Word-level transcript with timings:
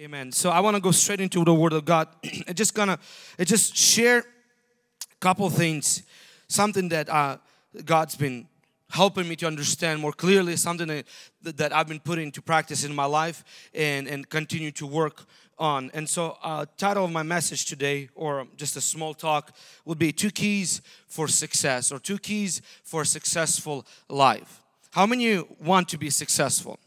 Amen. 0.00 0.32
So 0.32 0.48
I 0.48 0.60
want 0.60 0.76
to 0.76 0.80
go 0.80 0.92
straight 0.92 1.20
into 1.20 1.44
the 1.44 1.52
Word 1.52 1.74
of 1.74 1.84
God. 1.84 2.08
I 2.48 2.54
just 2.54 2.72
gonna, 2.72 2.98
I 3.38 3.44
just 3.44 3.76
share 3.76 4.20
a 4.20 5.16
couple 5.20 5.50
things, 5.50 6.04
something 6.48 6.88
that 6.88 7.10
uh, 7.10 7.36
God's 7.84 8.16
been 8.16 8.48
helping 8.88 9.28
me 9.28 9.36
to 9.36 9.46
understand 9.46 10.00
more 10.00 10.14
clearly, 10.14 10.56
something 10.56 10.88
that, 10.88 11.04
that 11.42 11.76
I've 11.76 11.86
been 11.86 12.00
putting 12.00 12.24
into 12.24 12.40
practice 12.40 12.82
in 12.82 12.94
my 12.94 13.04
life 13.04 13.44
and 13.74 14.08
and 14.08 14.26
continue 14.26 14.70
to 14.70 14.86
work 14.86 15.26
on. 15.58 15.90
And 15.92 16.08
so, 16.08 16.38
uh, 16.42 16.64
title 16.78 17.04
of 17.04 17.12
my 17.12 17.22
message 17.22 17.66
today, 17.66 18.08
or 18.14 18.46
just 18.56 18.76
a 18.76 18.80
small 18.80 19.12
talk, 19.12 19.54
would 19.84 19.98
be 19.98 20.12
two 20.12 20.30
keys 20.30 20.80
for 21.08 21.28
success, 21.28 21.92
or 21.92 21.98
two 21.98 22.16
keys 22.16 22.62
for 22.84 23.02
a 23.02 23.06
successful 23.06 23.84
life. 24.08 24.62
How 24.92 25.04
many 25.04 25.44
want 25.60 25.90
to 25.90 25.98
be 25.98 26.08
successful? 26.08 26.80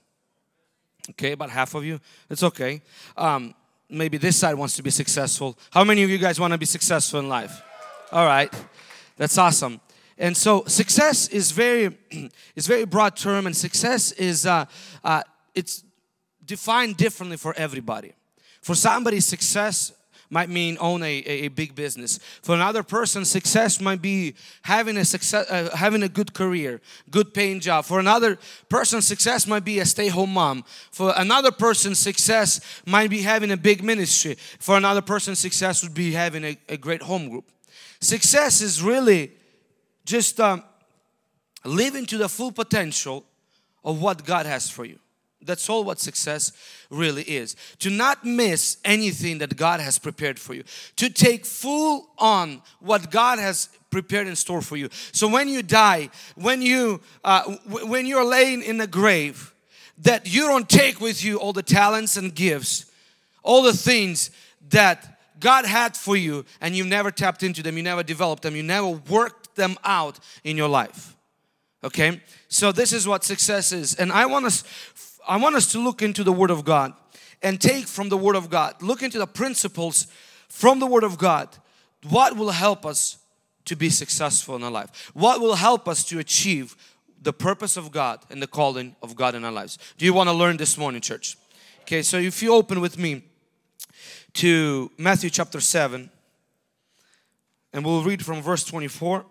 Okay, 1.11 1.33
about 1.33 1.49
half 1.49 1.75
of 1.75 1.83
you. 1.83 1.99
It's 2.29 2.43
okay. 2.43 2.81
Um, 3.17 3.53
maybe 3.89 4.17
this 4.17 4.37
side 4.37 4.55
wants 4.55 4.75
to 4.77 4.83
be 4.83 4.89
successful. 4.89 5.57
How 5.71 5.83
many 5.83 6.03
of 6.03 6.09
you 6.09 6.17
guys 6.17 6.39
want 6.39 6.53
to 6.53 6.57
be 6.57 6.65
successful 6.65 7.19
in 7.19 7.27
life? 7.27 7.61
All 8.11 8.25
right, 8.25 8.53
that's 9.17 9.37
awesome. 9.37 9.81
And 10.17 10.37
so, 10.37 10.63
success 10.65 11.27
is 11.27 11.51
very, 11.51 11.97
is 12.55 12.67
very 12.67 12.85
broad 12.85 13.17
term, 13.17 13.47
and 13.47 13.55
success 13.55 14.11
is 14.13 14.45
uh, 14.45 14.65
uh, 15.03 15.23
it's 15.53 15.83
defined 16.45 16.97
differently 16.97 17.37
for 17.37 17.53
everybody. 17.57 18.13
For 18.61 18.75
somebody, 18.75 19.19
success 19.19 19.91
might 20.33 20.49
mean 20.49 20.77
own 20.79 21.03
a, 21.03 21.13
a, 21.45 21.47
big 21.49 21.75
business. 21.75 22.17
For 22.41 22.55
another 22.55 22.81
person, 22.81 23.23
success 23.23 23.79
might 23.79 24.01
be 24.01 24.33
having 24.63 24.97
a 24.97 25.05
success, 25.05 25.49
uh, 25.49 25.69
having 25.75 26.01
a 26.01 26.09
good 26.09 26.33
career, 26.33 26.81
good 27.11 27.35
paying 27.35 27.59
job. 27.59 27.85
For 27.85 27.99
another 27.99 28.39
person, 28.67 29.01
success 29.03 29.45
might 29.45 29.63
be 29.63 29.79
a 29.79 29.85
stay-home 29.85 30.33
mom. 30.33 30.65
For 30.91 31.13
another 31.15 31.51
person, 31.51 31.93
success 31.93 32.59
might 32.85 33.11
be 33.11 33.21
having 33.21 33.51
a 33.51 33.57
big 33.57 33.83
ministry. 33.83 34.35
For 34.59 34.75
another 34.75 35.01
person, 35.01 35.35
success 35.35 35.83
would 35.83 35.93
be 35.93 36.13
having 36.13 36.43
a, 36.43 36.57
a 36.67 36.77
great 36.77 37.03
home 37.03 37.29
group. 37.29 37.45
Success 38.01 38.59
is 38.61 38.81
really 38.81 39.31
just 40.03 40.39
um, 40.39 40.63
living 41.63 42.07
to 42.07 42.17
the 42.17 42.27
full 42.27 42.51
potential 42.51 43.23
of 43.85 44.01
what 44.01 44.25
God 44.25 44.47
has 44.47 44.67
for 44.67 44.83
you. 44.83 44.97
That's 45.45 45.69
all 45.69 45.83
what 45.83 45.99
success 45.99 46.51
really 46.89 47.23
is. 47.23 47.55
To 47.79 47.89
not 47.89 48.25
miss 48.25 48.77
anything 48.85 49.39
that 49.39 49.55
God 49.55 49.79
has 49.79 49.99
prepared 49.99 50.39
for 50.39 50.53
you. 50.53 50.63
To 50.97 51.09
take 51.09 51.45
full 51.45 52.09
on 52.17 52.61
what 52.79 53.11
God 53.11 53.39
has 53.39 53.69
prepared 53.89 54.27
in 54.27 54.35
store 54.35 54.61
for 54.61 54.75
you. 54.75 54.89
So 55.11 55.27
when 55.27 55.47
you 55.47 55.61
die, 55.61 56.09
when 56.35 56.61
you 56.61 57.01
uh, 57.23 57.43
when 57.67 58.05
you're 58.05 58.25
laying 58.25 58.61
in 58.63 58.77
the 58.77 58.87
grave, 58.87 59.53
that 59.99 60.33
you 60.33 60.47
don't 60.47 60.67
take 60.67 60.99
with 60.99 61.23
you 61.23 61.37
all 61.37 61.53
the 61.53 61.63
talents 61.63 62.17
and 62.17 62.33
gifts, 62.33 62.85
all 63.43 63.61
the 63.61 63.73
things 63.73 64.31
that 64.69 65.19
God 65.39 65.65
had 65.65 65.95
for 65.95 66.15
you, 66.15 66.45
and 66.61 66.75
you 66.75 66.85
never 66.85 67.11
tapped 67.11 67.43
into 67.43 67.61
them, 67.61 67.77
you 67.77 67.83
never 67.83 68.01
developed 68.01 68.43
them, 68.43 68.55
you 68.55 68.63
never 68.63 68.87
worked 68.87 69.55
them 69.55 69.77
out 69.83 70.19
in 70.43 70.57
your 70.57 70.69
life. 70.69 71.15
Okay, 71.83 72.21
so 72.47 72.71
this 72.71 72.93
is 72.93 73.07
what 73.07 73.23
success 73.25 73.73
is, 73.73 73.93
and 73.95 74.11
I 74.11 74.25
want 74.25 74.45
us 74.45 74.63
I 75.27 75.37
want 75.37 75.55
us 75.55 75.71
to 75.71 75.79
look 75.79 76.01
into 76.01 76.23
the 76.23 76.33
Word 76.33 76.51
of 76.51 76.65
God 76.65 76.93
and 77.41 77.59
take 77.59 77.87
from 77.87 78.09
the 78.09 78.17
Word 78.17 78.35
of 78.35 78.49
God, 78.49 78.81
look 78.81 79.03
into 79.03 79.17
the 79.17 79.27
principles 79.27 80.07
from 80.47 80.79
the 80.79 80.87
Word 80.87 81.03
of 81.03 81.17
God. 81.17 81.49
What 82.09 82.35
will 82.35 82.51
help 82.51 82.85
us 82.85 83.17
to 83.65 83.75
be 83.75 83.89
successful 83.89 84.55
in 84.55 84.63
our 84.63 84.71
life? 84.71 85.11
What 85.13 85.39
will 85.39 85.55
help 85.55 85.87
us 85.87 86.03
to 86.05 86.19
achieve 86.19 86.75
the 87.21 87.33
purpose 87.33 87.77
of 87.77 87.91
God 87.91 88.19
and 88.29 88.41
the 88.41 88.47
calling 88.47 88.95
of 89.01 89.15
God 89.15 89.35
in 89.35 89.45
our 89.45 89.51
lives? 89.51 89.77
Do 89.97 90.05
you 90.05 90.13
want 90.13 90.29
to 90.29 90.33
learn 90.33 90.57
this 90.57 90.77
morning, 90.77 91.01
church? 91.01 91.37
Okay, 91.81 92.01
so 92.01 92.17
if 92.17 92.41
you 92.41 92.53
open 92.53 92.81
with 92.81 92.97
me 92.97 93.23
to 94.33 94.91
Matthew 94.97 95.29
chapter 95.29 95.59
7, 95.59 96.09
and 97.73 97.83
we'll 97.83 98.03
read 98.03 98.23
from 98.23 98.41
verse 98.41 98.63
24. 98.63 99.25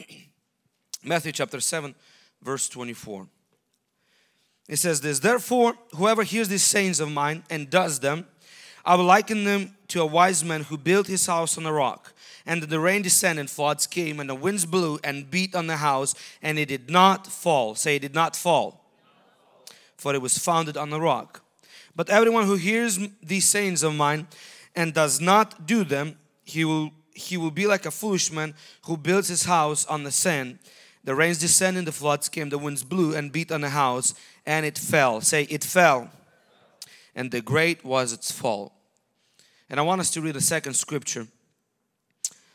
Matthew 1.04 1.32
chapter 1.32 1.60
7, 1.60 1.94
verse 2.42 2.68
24. 2.68 3.28
It 4.68 4.76
says 4.76 5.00
this, 5.00 5.20
therefore, 5.20 5.74
whoever 5.94 6.24
hears 6.24 6.48
these 6.48 6.64
sayings 6.64 6.98
of 6.98 7.10
mine 7.10 7.44
and 7.48 7.70
does 7.70 8.00
them, 8.00 8.26
I 8.84 8.94
will 8.96 9.04
liken 9.04 9.44
them 9.44 9.76
to 9.88 10.02
a 10.02 10.06
wise 10.06 10.44
man 10.44 10.62
who 10.62 10.76
built 10.76 11.06
his 11.06 11.26
house 11.26 11.56
on 11.56 11.66
a 11.66 11.72
rock. 11.72 12.12
And 12.44 12.62
the 12.62 12.80
rain 12.80 13.02
descended, 13.02 13.40
and 13.40 13.50
floods 13.50 13.86
came, 13.86 14.20
and 14.20 14.30
the 14.30 14.34
winds 14.34 14.64
blew 14.64 15.00
and 15.02 15.28
beat 15.30 15.54
on 15.54 15.66
the 15.66 15.76
house, 15.76 16.14
and 16.42 16.58
it 16.58 16.66
did 16.66 16.90
not 16.90 17.26
fall. 17.26 17.74
Say, 17.74 17.96
it 17.96 18.02
did 18.02 18.14
not 18.14 18.36
fall, 18.36 18.84
for 19.96 20.14
it 20.14 20.22
was 20.22 20.38
founded 20.38 20.76
on 20.76 20.90
the 20.90 21.00
rock. 21.00 21.42
But 21.96 22.10
everyone 22.10 22.46
who 22.46 22.54
hears 22.56 23.00
these 23.22 23.46
sayings 23.48 23.82
of 23.82 23.94
mine 23.94 24.28
and 24.76 24.94
does 24.94 25.20
not 25.20 25.66
do 25.66 25.82
them, 25.82 26.18
he 26.44 26.64
will 26.64 26.92
he 27.16 27.38
will 27.38 27.50
be 27.50 27.66
like 27.66 27.86
a 27.86 27.90
foolish 27.90 28.30
man 28.30 28.54
who 28.82 28.94
builds 28.94 29.28
his 29.28 29.46
house 29.46 29.86
on 29.86 30.04
the 30.04 30.10
sand. 30.10 30.58
The 31.02 31.14
rains 31.14 31.38
descended, 31.38 31.86
the 31.86 31.92
floods 31.92 32.28
came, 32.28 32.50
the 32.50 32.58
winds 32.58 32.84
blew 32.84 33.14
and 33.14 33.32
beat 33.32 33.50
on 33.50 33.62
the 33.62 33.70
house, 33.70 34.12
and 34.46 34.64
it 34.64 34.78
fell. 34.78 35.20
Say, 35.20 35.42
it 35.44 35.64
fell. 35.64 36.10
And 37.14 37.30
the 37.30 37.40
great 37.40 37.84
was 37.84 38.12
its 38.12 38.30
fall. 38.30 38.72
And 39.68 39.80
I 39.80 39.82
want 39.82 40.00
us 40.00 40.10
to 40.12 40.20
read 40.20 40.36
a 40.36 40.40
second 40.40 40.74
scripture 40.74 41.26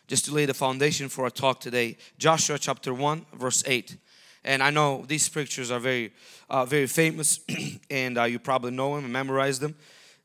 just 0.07 0.25
to 0.25 0.33
lay 0.33 0.45
the 0.45 0.53
foundation 0.53 1.09
for 1.09 1.23
our 1.23 1.29
talk 1.29 1.59
today. 1.59 1.97
Joshua 2.17 2.57
chapter 2.57 2.93
1, 2.93 3.25
verse 3.33 3.63
8. 3.65 3.97
And 4.43 4.63
I 4.63 4.69
know 4.69 5.03
these 5.07 5.23
scriptures 5.23 5.71
are 5.71 5.79
very, 5.79 6.13
uh, 6.49 6.65
very 6.65 6.87
famous, 6.87 7.39
and 7.89 8.17
uh, 8.17 8.23
you 8.23 8.39
probably 8.39 8.71
know 8.71 8.95
them 8.95 9.03
and 9.05 9.13
memorize 9.13 9.59
them. 9.59 9.75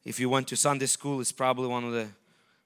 If 0.04 0.20
you 0.20 0.30
went 0.30 0.48
to 0.48 0.56
Sunday 0.56 0.86
school, 0.86 1.20
it's 1.20 1.32
probably 1.32 1.68
one 1.68 1.84
of 1.84 1.92
the 1.92 2.08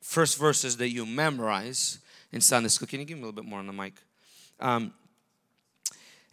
first 0.00 0.38
verses 0.38 0.76
that 0.76 0.90
you 0.90 1.06
memorize 1.06 1.98
in 2.32 2.40
Sunday 2.40 2.68
school. 2.68 2.86
Can 2.86 3.00
you 3.00 3.06
give 3.06 3.16
me 3.16 3.22
a 3.22 3.26
little 3.26 3.42
bit 3.42 3.48
more 3.48 3.58
on 3.58 3.66
the 3.66 3.72
mic? 3.72 3.94
Um, 4.60 4.92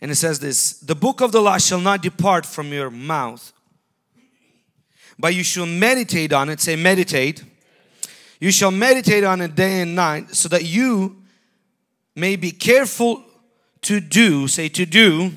and 0.02 0.12
it 0.12 0.16
says 0.16 0.40
this 0.40 0.74
The 0.80 0.96
book 0.96 1.22
of 1.22 1.32
the 1.32 1.42
law 1.42 1.58
shall 1.58 1.80
not 1.80 2.02
depart 2.02 2.46
from 2.46 2.72
your 2.72 2.90
mouth, 2.90 3.54
but 5.18 5.34
you 5.34 5.44
shall 5.44 5.66
meditate 5.66 6.34
on 6.34 6.50
it. 6.50 6.60
Say, 6.60 6.76
meditate. 6.76 7.44
You 8.40 8.52
shall 8.52 8.72
meditate 8.72 9.24
on 9.24 9.42
it 9.42 9.56
day 9.56 9.82
and 9.82 9.96
night, 9.96 10.36
so 10.36 10.48
that 10.50 10.64
you 10.64 11.24
may 12.16 12.36
be 12.36 12.52
careful 12.52 13.24
to 13.82 14.00
do, 14.00 14.48
say, 14.48 14.70
to 14.70 14.86
do, 14.86 15.32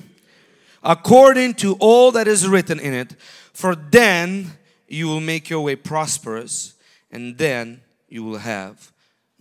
according 0.83 1.55
to 1.55 1.77
all 1.81 2.11
that 2.13 2.29
is 2.29 2.47
written 2.47 2.79
in 2.79 2.93
it. 2.93 3.17
For 3.55 3.75
then 3.75 4.53
you 4.87 5.07
will 5.07 5.21
make 5.21 5.49
your 5.49 5.61
way 5.61 5.77
prosperous, 5.77 6.75
and 7.11 7.39
then 7.39 7.81
you 8.09 8.23
will 8.25 8.39
have 8.39 8.93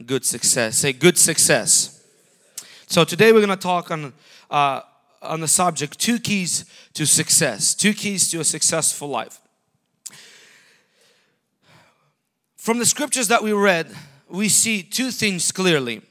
good 0.06 0.24
success. 0.24 0.78
Say, 0.78 0.94
good 0.94 1.18
success. 1.18 2.02
So 2.88 3.04
today 3.04 3.34
we're 3.34 3.46
going 3.46 3.50
to 3.50 3.56
talk 3.58 3.92
on 3.92 4.14
uh, 4.50 4.82
on 5.22 5.42
the 5.42 5.48
subject 5.48 6.00
two 6.00 6.20
keys 6.20 6.66
to 6.94 7.06
success, 7.06 7.74
two 7.74 7.94
keys 7.94 8.30
to 8.32 8.40
a 8.40 8.44
successful 8.44 9.08
life. 9.08 9.40
From 12.56 12.80
the 12.80 12.86
scriptures 12.86 13.28
that 13.30 13.44
we 13.44 13.54
read, 13.54 13.88
we 14.30 14.50
see 14.50 14.84
two 14.84 15.12
things 15.12 15.52
clearly 15.52 16.02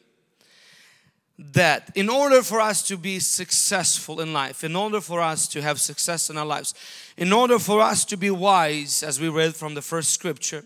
that 1.38 1.92
in 1.94 2.08
order 2.08 2.42
for 2.42 2.60
us 2.60 2.82
to 2.88 2.96
be 2.96 3.20
successful 3.20 4.20
in 4.20 4.32
life, 4.32 4.64
in 4.64 4.74
order 4.74 5.00
for 5.00 5.20
us 5.20 5.46
to 5.48 5.62
have 5.62 5.80
success 5.80 6.30
in 6.30 6.36
our 6.36 6.46
lives, 6.46 6.74
in 7.16 7.32
order 7.32 7.58
for 7.58 7.80
us 7.80 8.04
to 8.06 8.16
be 8.16 8.30
wise, 8.30 9.04
as 9.04 9.20
we 9.20 9.28
read 9.28 9.54
from 9.54 9.74
the 9.74 9.82
first 9.82 10.10
scripture, 10.10 10.64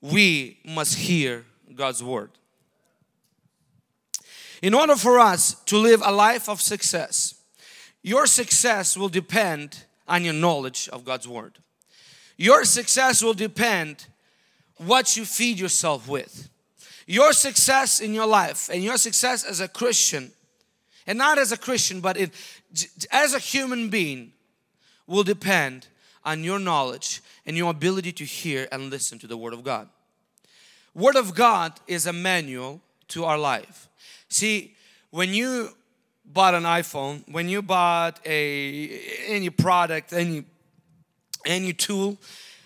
we 0.00 0.58
must 0.64 0.96
hear 0.96 1.44
God's 1.74 2.02
word. 2.02 2.30
In 4.62 4.74
order 4.74 4.96
for 4.96 5.18
us 5.18 5.54
to 5.64 5.78
live 5.78 6.02
a 6.04 6.12
life 6.12 6.48
of 6.48 6.60
success, 6.60 7.34
your 8.02 8.26
success 8.26 8.96
will 8.96 9.08
depend 9.08 9.84
on 10.06 10.24
your 10.24 10.34
knowledge 10.34 10.88
of 10.90 11.04
God's 11.04 11.26
Word. 11.26 11.58
Your 12.36 12.64
success 12.64 13.22
will 13.22 13.34
depend 13.34 14.06
what 14.76 15.16
you 15.16 15.24
feed 15.24 15.58
yourself 15.58 16.08
with. 16.08 16.48
Your 17.06 17.32
success 17.32 18.00
in 18.00 18.14
your 18.14 18.26
life 18.26 18.68
and 18.72 18.82
your 18.82 18.96
success 18.96 19.44
as 19.44 19.60
a 19.60 19.68
Christian, 19.68 20.32
and 21.06 21.18
not 21.18 21.38
as 21.38 21.52
a 21.52 21.58
Christian, 21.58 22.00
but 22.00 22.16
it, 22.16 22.30
as 23.10 23.34
a 23.34 23.38
human 23.38 23.88
being, 23.88 24.32
will 25.06 25.22
depend 25.22 25.88
on 26.24 26.42
your 26.42 26.58
knowledge 26.58 27.22
and 27.44 27.56
your 27.56 27.70
ability 27.70 28.12
to 28.12 28.24
hear 28.24 28.66
and 28.72 28.90
listen 28.90 29.18
to 29.18 29.26
the 29.26 29.36
Word 29.36 29.52
of 29.52 29.62
God. 29.62 29.88
Word 30.94 31.16
of 31.16 31.34
God 31.34 31.72
is 31.86 32.06
a 32.06 32.12
manual 32.12 32.80
to 33.08 33.24
our 33.24 33.38
life. 33.38 33.88
See, 34.34 34.74
when 35.10 35.32
you 35.32 35.68
bought 36.24 36.54
an 36.54 36.64
iPhone, 36.64 37.22
when 37.30 37.48
you 37.48 37.62
bought 37.62 38.18
a 38.26 39.00
any 39.28 39.48
product, 39.48 40.12
any 40.12 40.42
any 41.46 41.72
tool, 41.72 42.18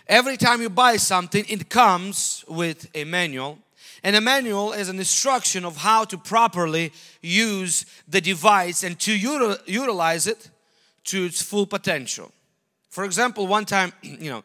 every 0.07 0.39
time 0.39 0.63
you 0.63 0.71
buy 0.71 0.97
something, 0.97 1.45
it 1.47 1.69
comes 1.69 2.43
with 2.49 2.89
a 2.95 3.05
manual. 3.05 3.59
And 4.03 4.17
a 4.17 4.21
manual 4.23 4.73
is 4.73 4.89
an 4.89 4.99
instruction 4.99 5.67
of 5.67 5.77
how 5.77 6.05
to 6.05 6.17
properly 6.17 6.91
use 7.21 7.85
the 8.09 8.23
device 8.23 8.83
and 8.83 8.99
to 9.01 9.13
util 9.19 9.59
utilize 9.67 10.27
it 10.27 10.49
to 11.05 11.27
its 11.27 11.43
full 11.43 11.67
potential. 11.67 12.33
For 12.89 13.05
example, 13.05 13.47
one 13.47 13.67
time, 13.67 13.93
you 14.03 14.31
know, 14.31 14.43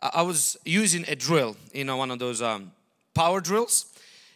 I 0.00 0.22
was 0.22 0.56
using 0.64 1.04
a 1.08 1.14
drill, 1.14 1.58
you 1.74 1.84
know, 1.84 1.98
one 1.98 2.10
of 2.10 2.18
those 2.18 2.40
um, 2.40 2.72
power 3.12 3.42
drills, 3.42 3.84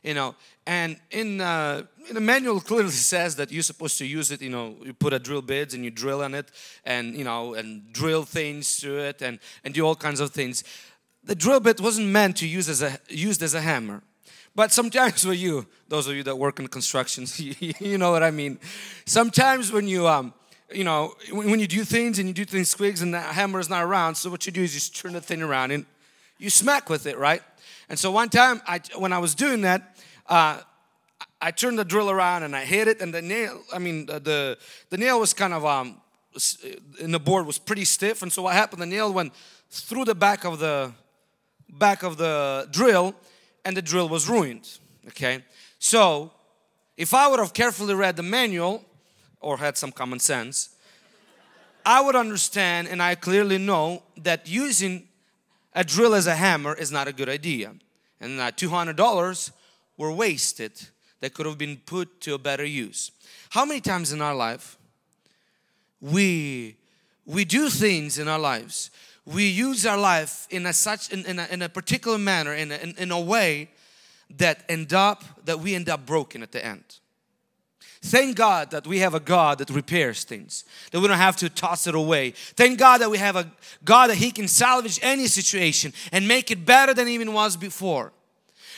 you 0.03 0.13
know, 0.13 0.35
and 0.69 0.99
in, 1.11 1.41
uh, 1.41 1.85
the 2.15 2.21
manual 2.21 2.61
clearly 2.69 2.91
says 2.91 3.37
that 3.37 3.51
you're 3.53 3.63
supposed 3.63 3.99
to 3.99 4.07
use 4.07 4.31
it, 4.31 4.43
you 4.43 4.51
know, 4.51 4.77
you 4.85 4.93
put 4.93 5.13
a 5.13 5.19
drill 5.19 5.43
bits 5.43 5.75
and 5.75 5.85
you 5.85 5.91
drill 5.91 6.23
on 6.23 6.35
it 6.35 6.51
and, 6.85 7.17
you 7.17 7.25
know, 7.25 7.55
and 7.55 7.93
drill 7.93 8.25
things 8.25 8.79
to 8.81 8.99
it 8.99 9.23
and, 9.23 9.39
and 9.65 9.75
do 9.75 9.87
all 9.87 9.97
kinds 9.97 10.21
of 10.21 10.31
things. 10.31 10.65
The 11.25 11.35
drill 11.35 11.61
bit 11.61 11.81
wasn't 11.81 12.09
meant 12.09 12.37
to 12.39 12.47
use 12.47 12.69
as 12.69 12.83
a, 12.83 12.99
used 13.09 13.43
as 13.43 13.55
a 13.55 13.61
hammer. 13.61 14.03
But 14.55 14.73
sometimes 14.73 15.25
for 15.25 15.33
you, 15.33 15.67
those 15.89 16.07
of 16.09 16.15
you 16.17 16.23
that 16.25 16.37
work 16.37 16.59
in 16.59 16.69
construction, 16.69 17.27
you 17.39 17.99
know 17.99 18.11
what 18.11 18.23
I 18.23 18.31
mean. 18.31 18.59
Sometimes 19.07 19.73
when 19.73 19.87
you, 19.87 20.09
um, 20.09 20.35
you 20.73 20.85
know, 20.85 21.15
when 21.31 21.61
you 21.61 21.67
do 21.67 21.85
things 21.85 22.19
and 22.19 22.29
you 22.29 22.35
do 22.35 22.45
things 22.45 22.75
quick 22.75 23.01
and 23.01 23.15
the 23.15 23.21
hammer 23.21 23.59
is 23.59 23.71
not 23.71 23.85
around, 23.85 24.17
so 24.17 24.31
what 24.31 24.47
you 24.47 24.53
do 24.53 24.63
is 24.63 24.75
you 24.75 24.81
turn 24.93 25.13
the 25.13 25.21
thing 25.21 25.43
around 25.43 25.71
and 25.71 25.87
you 26.39 26.51
smack 26.51 26.91
with 26.91 27.07
it, 27.07 27.19
right? 27.19 27.43
And 27.89 27.99
so 27.99 28.11
one 28.11 28.29
time, 28.29 28.61
I, 28.67 28.81
when 28.97 29.13
I 29.13 29.19
was 29.19 29.35
doing 29.35 29.63
that, 29.63 29.97
uh, 30.27 30.61
I 31.41 31.51
turned 31.51 31.79
the 31.79 31.85
drill 31.85 32.11
around 32.11 32.43
and 32.43 32.55
I 32.57 32.65
hit 32.65 32.89
it, 32.89 33.01
and 33.01 33.15
the 33.15 33.23
nail, 33.23 33.63
I 33.73 33.79
mean, 33.79 34.07
the, 34.07 34.59
the, 34.91 34.97
nail 34.97 35.21
was 35.21 35.33
kind 35.33 35.55
of, 35.55 35.65
um, 35.65 36.01
in 36.99 37.13
the 37.13 37.21
board 37.21 37.47
was 37.47 37.59
pretty 37.59 37.85
stiff, 37.85 38.23
and 38.23 38.33
so 38.33 38.43
what 38.43 38.55
happened, 38.55 38.83
the 38.83 38.87
nail 38.87 39.13
went 39.13 39.33
through 39.71 40.05
the 40.05 40.15
back 40.15 40.45
of 40.45 40.59
the, 40.59 40.93
back 41.69 42.03
of 42.03 42.17
the 42.17 42.69
drill, 42.73 43.15
and 43.65 43.77
the 43.77 43.83
drill 43.83 44.09
was 44.09 44.29
ruined, 44.29 44.79
okay? 45.09 45.45
So, 45.79 46.33
if 46.97 47.15
I 47.15 47.29
would 47.29 47.39
have 47.39 47.53
carefully 47.53 47.95
read 47.95 48.17
the 48.17 48.25
manual, 48.25 48.85
or 49.41 49.59
had 49.59 49.77
some 49.77 49.93
common 49.93 50.19
sense, 50.19 50.71
I 51.85 52.01
would 52.01 52.17
understand 52.17 52.89
and 52.89 53.03
I 53.03 53.15
clearly 53.15 53.59
know 53.59 54.03
that 54.19 54.49
using 54.49 55.09
a 55.75 55.85
drill 55.85 56.15
as 56.15 56.27
a 56.27 56.35
hammer 56.35 56.75
is 56.75 56.91
not 56.91 57.09
a 57.09 57.13
good 57.13 57.29
idea. 57.29 57.75
And 58.21 58.39
that 58.39 58.59
$200 58.59 59.53
were 59.97 60.13
wasted 60.13 60.73
that 61.21 61.35
could 61.35 61.47
have 61.47 61.59
been 61.59 61.77
put 61.85 62.21
to 62.23 62.35
a 62.35 62.39
better 62.39 62.65
use. 62.65 63.11
How 63.51 63.65
many 63.65 63.81
times 63.81 64.13
in 64.13 64.21
our 64.21 64.35
life 64.35 64.77
we 66.01 66.77
we 67.27 67.45
do 67.45 67.69
things 67.69 68.19
in 68.19 68.29
our 68.29 68.39
lives 68.39 68.91
we 69.27 69.49
use 69.49 69.85
our 69.85 69.99
life 69.99 70.47
in 70.49 70.65
a 70.65 70.73
such 70.73 71.13
in, 71.13 71.27
in, 71.27 71.39
a, 71.39 71.47
in 71.51 71.61
a 71.63 71.69
particular 71.69 72.19
manner 72.19 72.55
in 72.55 72.71
a, 72.71 72.77
in, 72.77 72.95
in 72.99 73.11
a 73.11 73.21
way 73.21 73.69
that 74.37 74.65
end 74.69 74.95
up 74.95 75.25
that 75.45 75.59
we 75.59 75.75
end 75.75 75.89
up 75.89 76.07
broken 76.07 76.41
at 76.43 76.53
the 76.53 76.65
end 76.65 76.85
Thank 78.01 78.37
God 78.37 78.71
that 78.71 78.87
we 78.87 79.01
have 79.01 79.15
a 79.15 79.21
God 79.21 79.59
that 79.59 79.71
repairs 79.71 80.23
things, 80.23 80.65
that 80.93 81.01
we 81.01 81.09
don't 81.09 81.19
have 81.19 81.37
to 81.39 81.49
toss 81.49 81.87
it 81.87 81.95
away. 81.95 82.31
Thank 82.31 82.79
God 82.79 82.99
that 82.99 83.11
we 83.11 83.19
have 83.19 83.35
a 83.35 83.51
God 83.85 84.11
that 84.11 84.17
He 84.17 84.31
can 84.31 84.47
salvage 84.47 85.01
any 85.03 85.27
situation 85.27 85.93
and 86.13 86.29
make 86.29 86.51
it 86.51 86.65
better 86.65 86.95
than 86.95 87.09
even 87.09 87.33
was 87.33 87.57
before. 87.57 88.13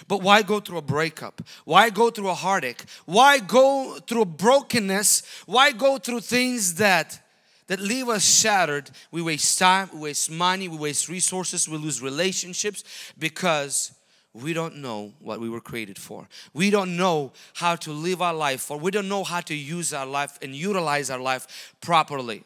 But 0.09 0.23
why 0.23 0.43
go 0.43 0.61
through 0.61 0.79
a 0.79 0.83
breakup? 0.83 1.43
Why 1.65 1.91
go 1.91 2.11
through 2.11 2.29
a 2.29 2.35
heartache? 2.35 2.85
Why 3.07 3.39
go 3.39 3.99
through 4.07 4.27
brokenness? 4.27 5.23
Why 5.47 5.73
go 5.73 5.99
through 5.99 6.21
things 6.21 6.75
that 6.75 7.21
that 7.67 7.79
leave 7.79 8.09
us 8.09 8.25
shattered? 8.25 8.91
We 9.13 9.23
waste 9.23 9.59
time, 9.59 9.91
we 9.95 10.01
waste 10.01 10.31
money, 10.31 10.67
we 10.67 10.77
waste 10.77 11.09
resources, 11.09 11.69
we 11.69 11.77
lose 11.77 12.03
relationships 12.03 12.83
because 13.17 13.93
we 14.33 14.53
don't 14.53 14.77
know 14.77 15.13
what 15.21 15.41
we 15.41 15.49
were 15.49 15.61
created 15.61 15.99
for. 15.99 16.29
We 16.53 16.71
don't 16.71 16.97
know 16.97 17.33
how 17.55 17.77
to 17.77 17.93
live 17.93 18.23
our 18.23 18.35
life 18.35 18.71
or 18.71 18.77
we 18.77 18.91
don't 18.91 19.09
know 19.09 19.25
how 19.25 19.41
to 19.43 19.55
use 19.55 19.93
our 19.93 20.07
life 20.07 20.39
and 20.43 20.55
utilize 20.55 21.11
our 21.11 21.19
life 21.19 21.75
properly. 21.81 22.45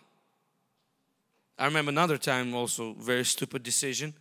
I 1.58 1.66
remember 1.66 1.90
another 1.90 2.18
time 2.18 2.54
also 2.54 2.94
very 2.94 3.24
stupid 3.24 3.62
decision. 3.62 4.14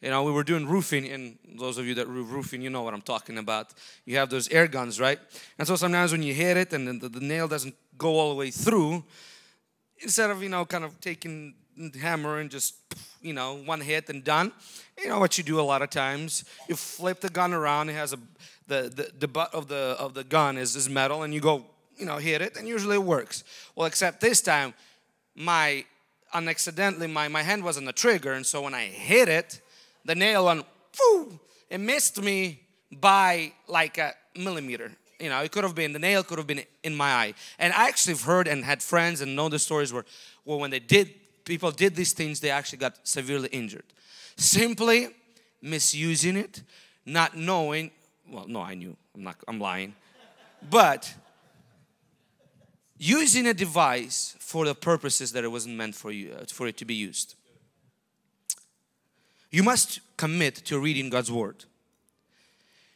You 0.00 0.10
know, 0.10 0.22
we 0.22 0.32
were 0.32 0.44
doing 0.44 0.66
roofing 0.66 1.06
and 1.08 1.38
those 1.58 1.76
of 1.76 1.86
you 1.86 1.94
that 1.94 2.08
roof 2.08 2.32
roofing, 2.32 2.62
you 2.62 2.70
know 2.70 2.82
what 2.82 2.94
I'm 2.94 3.02
talking 3.02 3.36
about. 3.36 3.74
You 4.06 4.16
have 4.16 4.30
those 4.30 4.48
air 4.48 4.66
guns, 4.66 4.98
right? 4.98 5.18
And 5.58 5.68
so 5.68 5.76
sometimes 5.76 6.12
when 6.12 6.22
you 6.22 6.32
hit 6.32 6.56
it 6.56 6.72
and 6.72 7.00
the, 7.00 7.08
the 7.08 7.20
nail 7.20 7.48
doesn't 7.48 7.74
go 7.98 8.18
all 8.18 8.30
the 8.30 8.36
way 8.36 8.50
through, 8.50 9.04
instead 9.98 10.30
of, 10.30 10.42
you 10.42 10.48
know, 10.48 10.64
kind 10.64 10.84
of 10.84 10.98
taking 11.00 11.54
hammer 12.00 12.38
and 12.38 12.50
just, 12.50 12.76
you 13.20 13.34
know, 13.34 13.56
one 13.56 13.80
hit 13.80 14.08
and 14.08 14.24
done, 14.24 14.52
you 15.02 15.08
know 15.08 15.18
what 15.18 15.38
you 15.38 15.44
do 15.44 15.58
a 15.60 15.62
lot 15.62 15.82
of 15.82 15.90
times 15.90 16.44
you 16.68 16.76
flip 16.76 17.20
the 17.20 17.28
gun 17.28 17.52
around 17.52 17.88
it 17.88 17.94
has 17.94 18.12
a 18.12 18.18
the 18.66 18.82
the, 18.94 19.10
the 19.18 19.28
butt 19.28 19.52
of 19.54 19.68
the 19.68 19.96
of 19.98 20.14
the 20.14 20.24
gun 20.24 20.58
is, 20.58 20.76
is 20.76 20.88
metal 20.88 21.22
and 21.22 21.32
you 21.32 21.40
go 21.40 21.64
you 21.96 22.06
know 22.06 22.16
hit 22.16 22.42
it 22.42 22.56
and 22.56 22.68
usually 22.68 22.96
it 22.96 23.02
works 23.02 23.44
well 23.74 23.86
except 23.86 24.20
this 24.20 24.40
time 24.40 24.74
my 25.34 25.84
unaccidentally 26.34 27.06
my 27.06 27.28
my 27.28 27.42
hand 27.42 27.64
was 27.64 27.76
on 27.76 27.84
the 27.84 27.92
trigger 27.92 28.32
and 28.32 28.46
so 28.46 28.62
when 28.62 28.74
i 28.74 28.84
hit 28.84 29.28
it 29.28 29.60
the 30.04 30.14
nail 30.14 30.48
on 30.48 30.64
it 31.70 31.78
missed 31.78 32.20
me 32.20 32.60
by 32.90 33.52
like 33.68 33.96
a 33.98 34.12
millimeter 34.36 34.92
you 35.18 35.28
know 35.28 35.40
it 35.40 35.50
could 35.52 35.64
have 35.64 35.74
been 35.74 35.92
the 35.92 35.98
nail 35.98 36.22
could 36.22 36.38
have 36.38 36.46
been 36.46 36.62
in 36.82 36.94
my 36.94 37.10
eye 37.12 37.34
and 37.58 37.72
i 37.72 37.88
actually 37.88 38.12
have 38.12 38.22
heard 38.22 38.48
and 38.48 38.64
had 38.64 38.82
friends 38.82 39.20
and 39.20 39.34
know 39.34 39.48
the 39.48 39.58
stories 39.58 39.92
where 39.92 40.04
well 40.44 40.58
when 40.58 40.70
they 40.70 40.80
did 40.80 41.14
people 41.44 41.70
did 41.70 41.94
these 41.94 42.12
things 42.12 42.40
they 42.40 42.50
actually 42.50 42.78
got 42.78 42.96
severely 43.04 43.48
injured 43.48 43.84
simply 44.36 45.08
misusing 45.62 46.36
it, 46.36 46.62
not 47.04 47.36
knowing. 47.36 47.90
Well, 48.28 48.46
no, 48.48 48.60
I 48.60 48.74
knew. 48.74 48.96
I'm 49.14 49.22
not. 49.22 49.36
I'm 49.48 49.60
lying. 49.60 49.94
But 50.68 51.14
using 52.98 53.46
a 53.46 53.54
device 53.54 54.36
for 54.38 54.64
the 54.64 54.74
purposes 54.74 55.32
that 55.32 55.44
it 55.44 55.48
wasn't 55.48 55.76
meant 55.76 55.94
for 55.94 56.10
you 56.10 56.32
uh, 56.32 56.44
for 56.46 56.66
it 56.66 56.76
to 56.78 56.84
be 56.84 56.94
used. 56.94 57.34
You 59.50 59.62
must 59.62 60.00
commit 60.16 60.56
to 60.66 60.78
reading 60.78 61.10
God's 61.10 61.30
word. 61.30 61.64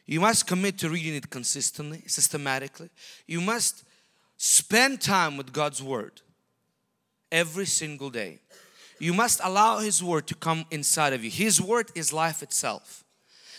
You 0.05 0.19
must 0.19 0.47
commit 0.47 0.77
to 0.79 0.89
reading 0.89 1.15
it 1.15 1.29
consistently, 1.29 2.03
systematically. 2.07 2.89
You 3.27 3.41
must 3.41 3.83
spend 4.37 5.01
time 5.01 5.37
with 5.37 5.51
God's 5.51 5.81
word 5.81 6.21
every 7.31 7.65
single 7.65 8.09
day 8.09 8.39
you 8.99 9.13
must 9.13 9.41
allow 9.43 9.79
His 9.79 10.03
Word 10.03 10.27
to 10.27 10.35
come 10.35 10.65
inside 10.71 11.13
of 11.13 11.23
you. 11.23 11.29
His 11.29 11.61
Word 11.61 11.91
is 11.95 12.13
life 12.13 12.41
itself. 12.41 13.03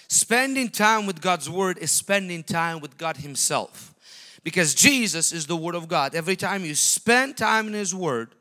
Spending 0.09 0.69
time 0.69 1.07
with 1.07 1.21
God's 1.21 1.51
Word 1.51 1.79
is 1.79 1.91
spending 1.91 2.43
time 2.43 2.81
with 2.81 2.97
God 2.97 3.19
Himself. 3.19 3.95
Because 4.43 4.75
Jesus 4.75 5.33
is 5.33 5.47
the 5.47 5.57
Word 5.57 5.75
of 5.75 5.89
God. 5.89 6.15
Every 6.15 6.37
time 6.37 6.65
you 6.65 6.75
spend 6.75 7.37
time 7.37 7.67
in 7.69 7.75
His 7.75 7.95
Word, 7.95 8.35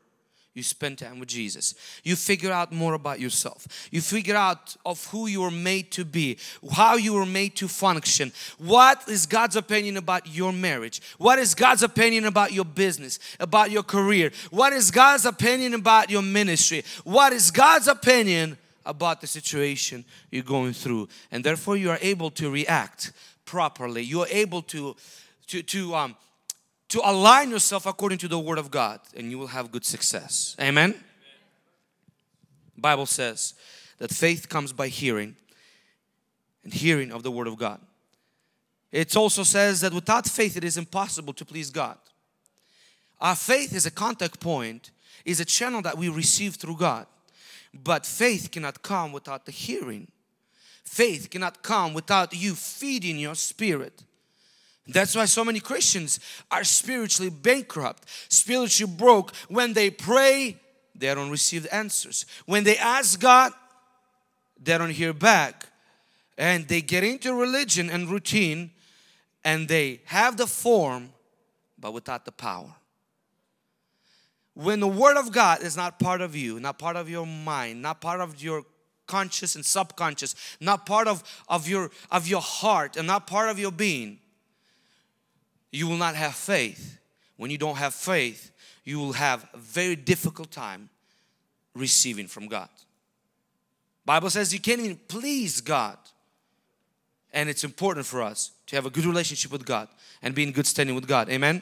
you 0.56 0.62
spend 0.62 0.96
time 0.96 1.20
with 1.20 1.28
Jesus. 1.28 1.74
You 2.02 2.16
figure 2.16 2.50
out 2.50 2.72
more 2.72 2.94
about 2.94 3.20
yourself. 3.20 3.88
You 3.92 4.00
figure 4.00 4.34
out 4.34 4.74
of 4.86 5.04
who 5.08 5.26
you 5.26 5.42
were 5.42 5.50
made 5.50 5.90
to 5.92 6.04
be, 6.04 6.38
how 6.72 6.96
you 6.96 7.12
were 7.12 7.26
made 7.26 7.54
to 7.56 7.68
function. 7.68 8.32
What 8.56 9.06
is 9.06 9.26
God's 9.26 9.56
opinion 9.56 9.98
about 9.98 10.26
your 10.26 10.54
marriage? 10.54 11.02
What 11.18 11.38
is 11.38 11.54
God's 11.54 11.82
opinion 11.82 12.24
about 12.24 12.54
your 12.54 12.64
business, 12.64 13.18
about 13.38 13.70
your 13.70 13.82
career? 13.82 14.32
What 14.50 14.72
is 14.72 14.90
God's 14.90 15.26
opinion 15.26 15.74
about 15.74 16.08
your 16.08 16.22
ministry? 16.22 16.84
What 17.04 17.34
is 17.34 17.50
God's 17.50 17.86
opinion 17.86 18.56
about 18.86 19.20
the 19.20 19.26
situation 19.26 20.06
you're 20.30 20.42
going 20.42 20.72
through? 20.72 21.08
And 21.30 21.44
therefore 21.44 21.76
you 21.76 21.90
are 21.90 21.98
able 22.00 22.30
to 22.30 22.50
react 22.50 23.12
properly. 23.44 24.02
You 24.02 24.22
are 24.22 24.28
able 24.30 24.62
to 24.62 24.96
to 25.48 25.62
to 25.62 25.94
um 25.94 26.16
to 26.88 27.00
align 27.04 27.50
yourself 27.50 27.86
according 27.86 28.18
to 28.18 28.28
the 28.28 28.38
word 28.38 28.58
of 28.58 28.70
God 28.70 29.00
and 29.16 29.30
you 29.30 29.38
will 29.38 29.48
have 29.48 29.72
good 29.72 29.84
success. 29.84 30.56
Amen. 30.60 30.90
Amen. 30.90 31.02
Bible 32.76 33.06
says 33.06 33.54
that 33.98 34.10
faith 34.10 34.48
comes 34.48 34.72
by 34.72 34.88
hearing 34.88 35.36
and 36.62 36.72
hearing 36.72 37.10
of 37.10 37.22
the 37.22 37.30
word 37.30 37.46
of 37.46 37.56
God. 37.56 37.80
It 38.92 39.16
also 39.16 39.42
says 39.42 39.80
that 39.80 39.92
without 39.92 40.26
faith 40.26 40.56
it 40.56 40.64
is 40.64 40.76
impossible 40.76 41.32
to 41.34 41.44
please 41.44 41.70
God. 41.70 41.98
Our 43.20 43.36
faith 43.36 43.74
is 43.74 43.86
a 43.86 43.90
contact 43.90 44.40
point, 44.40 44.90
is 45.24 45.40
a 45.40 45.44
channel 45.44 45.82
that 45.82 45.98
we 45.98 46.08
receive 46.08 46.54
through 46.54 46.76
God. 46.76 47.06
But 47.74 48.06
faith 48.06 48.50
cannot 48.50 48.82
come 48.82 49.12
without 49.12 49.44
the 49.44 49.52
hearing. 49.52 50.08
Faith 50.84 51.30
cannot 51.30 51.62
come 51.62 51.94
without 51.94 52.34
you 52.34 52.54
feeding 52.54 53.18
your 53.18 53.34
spirit. 53.34 54.04
That's 54.88 55.16
why 55.16 55.24
so 55.24 55.44
many 55.44 55.60
Christians 55.60 56.20
are 56.50 56.64
spiritually 56.64 57.30
bankrupt, 57.30 58.08
spiritually 58.28 58.92
broke. 58.96 59.34
When 59.48 59.72
they 59.72 59.90
pray, 59.90 60.56
they 60.94 61.14
don't 61.14 61.30
receive 61.30 61.66
answers. 61.72 62.24
When 62.46 62.64
they 62.64 62.78
ask 62.78 63.18
God, 63.18 63.52
they 64.62 64.78
don't 64.78 64.90
hear 64.90 65.12
back. 65.12 65.66
And 66.38 66.68
they 66.68 66.82
get 66.82 67.02
into 67.02 67.34
religion 67.34 67.90
and 67.90 68.08
routine 68.08 68.70
and 69.44 69.68
they 69.68 70.00
have 70.06 70.36
the 70.36 70.46
form 70.46 71.10
but 71.78 71.92
without 71.92 72.24
the 72.24 72.32
power. 72.32 72.74
When 74.54 74.80
the 74.80 74.88
Word 74.88 75.16
of 75.16 75.32
God 75.32 75.62
is 75.62 75.76
not 75.76 75.98
part 75.98 76.20
of 76.20 76.34
you, 76.34 76.58
not 76.58 76.78
part 76.78 76.96
of 76.96 77.08
your 77.10 77.26
mind, 77.26 77.82
not 77.82 78.00
part 78.00 78.20
of 78.20 78.42
your 78.42 78.64
conscious 79.06 79.54
and 79.54 79.64
subconscious, 79.64 80.34
not 80.60 80.86
part 80.86 81.06
of, 81.06 81.22
of, 81.48 81.68
your, 81.68 81.90
of 82.10 82.26
your 82.26 82.40
heart, 82.40 82.96
and 82.96 83.06
not 83.06 83.26
part 83.26 83.48
of 83.50 83.58
your 83.58 83.70
being, 83.70 84.18
you 85.72 85.86
will 85.86 85.96
not 85.96 86.14
have 86.14 86.34
faith. 86.34 86.98
When 87.36 87.50
you 87.50 87.58
don't 87.58 87.76
have 87.76 87.94
faith, 87.94 88.50
you 88.84 88.98
will 88.98 89.12
have 89.12 89.46
a 89.52 89.58
very 89.58 89.96
difficult 89.96 90.50
time 90.50 90.88
receiving 91.74 92.26
from 92.26 92.48
God. 92.48 92.68
Bible 94.04 94.30
says 94.30 94.52
you 94.52 94.60
can't 94.60 94.80
even 94.80 94.98
please 95.08 95.60
God. 95.60 95.98
And 97.32 97.50
it's 97.50 97.64
important 97.64 98.06
for 98.06 98.22
us 98.22 98.52
to 98.68 98.76
have 98.76 98.86
a 98.86 98.90
good 98.90 99.04
relationship 99.04 99.52
with 99.52 99.66
God 99.66 99.88
and 100.22 100.34
be 100.34 100.42
in 100.42 100.52
good 100.52 100.66
standing 100.66 100.94
with 100.94 101.06
God. 101.06 101.28
Amen. 101.28 101.60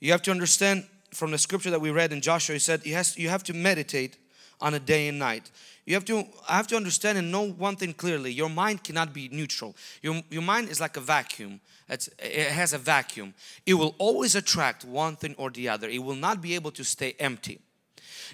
You 0.00 0.12
have 0.12 0.22
to 0.22 0.30
understand 0.30 0.84
from 1.14 1.30
the 1.30 1.38
scripture 1.38 1.70
that 1.70 1.80
we 1.80 1.90
read 1.90 2.12
in 2.12 2.20
Joshua, 2.20 2.54
he 2.54 2.58
said 2.58 2.84
you, 2.84 3.00
you 3.16 3.28
have 3.28 3.42
to 3.44 3.54
meditate 3.54 4.18
on 4.60 4.74
a 4.74 4.78
day 4.78 5.08
and 5.08 5.18
night. 5.18 5.50
You 5.88 5.94
have 5.94 6.04
to 6.04 6.26
I 6.46 6.58
have 6.58 6.66
to 6.66 6.76
understand 6.76 7.16
and 7.16 7.32
know 7.32 7.48
one 7.48 7.74
thing 7.74 7.94
clearly. 7.94 8.30
Your 8.30 8.50
mind 8.50 8.84
cannot 8.84 9.14
be 9.14 9.30
neutral. 9.30 9.74
Your, 10.02 10.20
your 10.28 10.42
mind 10.42 10.68
is 10.68 10.82
like 10.82 10.98
a 10.98 11.00
vacuum. 11.00 11.62
It's, 11.88 12.10
it 12.18 12.50
has 12.50 12.74
a 12.74 12.78
vacuum. 12.78 13.32
It 13.64 13.72
will 13.72 13.94
always 13.96 14.34
attract 14.34 14.84
one 14.84 15.16
thing 15.16 15.34
or 15.38 15.48
the 15.48 15.70
other. 15.70 15.88
It 15.88 16.04
will 16.04 16.14
not 16.14 16.42
be 16.42 16.54
able 16.54 16.72
to 16.72 16.84
stay 16.84 17.16
empty. 17.18 17.60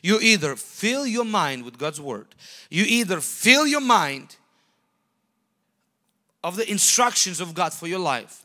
You 0.02 0.18
either 0.18 0.56
fill 0.56 1.06
your 1.06 1.24
mind 1.24 1.64
with 1.64 1.78
God's 1.78 2.00
word. 2.00 2.26
You 2.70 2.86
either 2.88 3.20
fill 3.20 3.68
your 3.68 3.80
mind 3.80 4.34
of 6.42 6.56
the 6.56 6.68
instructions 6.68 7.40
of 7.40 7.54
God 7.54 7.72
for 7.72 7.86
your 7.86 8.00
life 8.00 8.44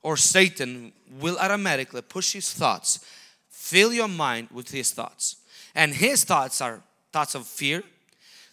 or 0.00 0.16
Satan 0.16 0.92
will 1.18 1.38
automatically 1.38 2.02
push 2.02 2.34
his 2.34 2.52
thoughts 2.52 3.04
fill 3.50 3.92
your 3.92 4.06
mind 4.06 4.46
with 4.52 4.70
his 4.70 4.92
thoughts 4.92 5.38
and 5.74 5.92
his 5.92 6.22
thoughts 6.22 6.60
are 6.60 6.82
thoughts 7.12 7.34
of 7.34 7.44
fear 7.44 7.82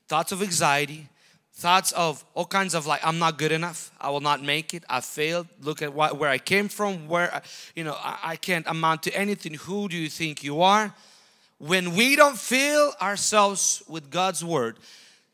thoughts 0.07 0.31
of 0.31 0.41
anxiety 0.41 1.09
thoughts 1.55 1.93
of 1.93 2.25
all 2.33 2.45
kinds 2.45 2.75
of 2.75 2.85
like 2.85 2.99
i'm 3.03 3.17
not 3.17 3.37
good 3.37 3.51
enough. 3.51 3.91
I 3.99 4.09
will 4.09 4.19
not 4.19 4.43
make 4.43 4.73
it. 4.73 4.83
I 4.89 4.99
failed. 4.99 5.47
Look 5.61 5.81
at 5.81 5.93
what, 5.93 6.17
where 6.17 6.29
i 6.29 6.37
came 6.37 6.67
from. 6.67 7.07
Where 7.07 7.41
you 7.75 7.83
know 7.83 7.95
I, 7.97 8.19
I 8.23 8.35
can't 8.35 8.67
amount 8.67 9.03
to 9.03 9.15
anything. 9.15 9.53
Who 9.53 9.87
do 9.87 9.95
you 9.95 10.09
think 10.09 10.43
you 10.43 10.61
are? 10.61 10.93
When 11.57 11.95
we 11.95 12.17
don't 12.17 12.37
fill 12.37 12.93
ourselves 13.01 13.81
with 13.87 14.11
god's 14.11 14.43
word 14.43 14.77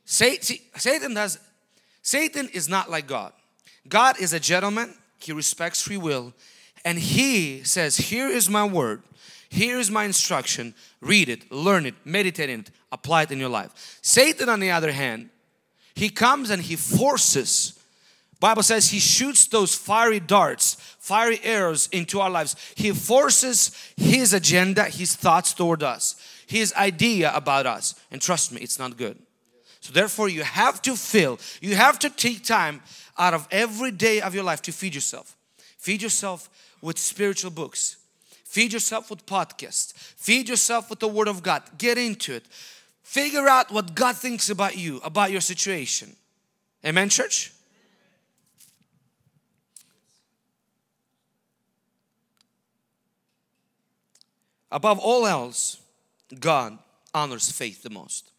satan 0.05 1.13
does 1.15 1.39
satan 2.03 2.49
is 2.53 2.69
not 2.69 2.89
like 2.89 3.07
god. 3.07 3.33
God 3.89 4.19
is 4.19 4.31
a 4.31 4.39
gentleman. 4.39 4.93
He 5.17 5.31
respects 5.33 5.81
free 5.81 5.97
will. 5.97 6.33
And 6.85 6.99
he 6.99 7.63
says 7.63 7.97
here 7.97 8.27
is 8.27 8.49
my 8.49 8.65
word 8.65 9.01
here 9.51 9.79
is 9.79 9.91
my 9.91 10.05
instruction. 10.05 10.73
Read 11.01 11.27
it 11.27 11.51
learn 11.51 11.85
it 11.85 11.95
meditate 12.05 12.49
in 12.49 12.61
it 12.61 12.71
apply 12.91 13.23
it 13.23 13.31
in 13.31 13.37
your 13.37 13.49
life. 13.49 13.99
Satan 14.01 14.47
on 14.47 14.61
the 14.61 14.71
other 14.71 14.93
hand 14.93 15.29
he 15.93 16.09
comes 16.09 16.49
and 16.49 16.61
he 16.61 16.77
forces 16.77 17.77
bible 18.39 18.63
says 18.63 18.89
he 18.89 18.99
shoots 18.99 19.45
those 19.47 19.75
fiery 19.75 20.21
darts 20.21 20.75
fiery 20.99 21.39
arrows 21.43 21.89
into 21.91 22.21
our 22.21 22.29
lives. 22.29 22.55
He 22.75 22.91
forces 22.91 23.71
his 23.97 24.33
agenda 24.33 24.85
his 24.85 25.15
thoughts 25.15 25.53
toward 25.53 25.83
us 25.83 26.15
his 26.47 26.73
idea 26.73 27.31
about 27.35 27.65
us. 27.65 27.95
And 28.09 28.21
trust 28.21 28.53
me 28.53 28.61
it's 28.61 28.79
not 28.79 28.95
good. 28.95 29.17
So 29.81 29.91
therefore 29.91 30.29
you 30.29 30.43
have 30.43 30.81
to 30.83 30.95
fill 30.95 31.39
you 31.59 31.75
have 31.75 31.99
to 31.99 32.09
take 32.09 32.45
time 32.45 32.81
out 33.17 33.33
of 33.33 33.49
every 33.51 33.91
day 33.91 34.21
of 34.21 34.33
your 34.33 34.45
life 34.45 34.61
to 34.61 34.71
feed 34.71 34.95
yourself. 34.95 35.35
Feed 35.77 36.01
yourself 36.01 36.49
with 36.81 36.97
spiritual 36.97 37.51
books 37.51 37.97
feed 38.51 38.73
yourself 38.73 39.09
with 39.09 39.25
podcasts. 39.25 39.93
Feed 39.93 40.49
yourself 40.49 40.89
with 40.89 40.99
the 40.99 41.07
word 41.07 41.29
of 41.29 41.41
god. 41.41 41.63
Get 41.77 41.97
into 41.97 42.33
it. 42.33 42.43
Figure 43.01 43.47
out 43.47 43.71
what 43.71 43.95
god 43.95 44.17
thinks 44.17 44.49
about 44.49 44.77
you 44.77 44.99
about 45.05 45.31
your 45.31 45.39
situation. 45.39 46.17
Amen 46.85 47.07
church? 47.07 47.53
Above 54.69 54.99
all 54.99 55.25
else 55.25 55.79
god 56.37 56.77
honors 57.13 57.49
faith 57.49 57.83
the 57.83 57.89
most. 57.89 58.31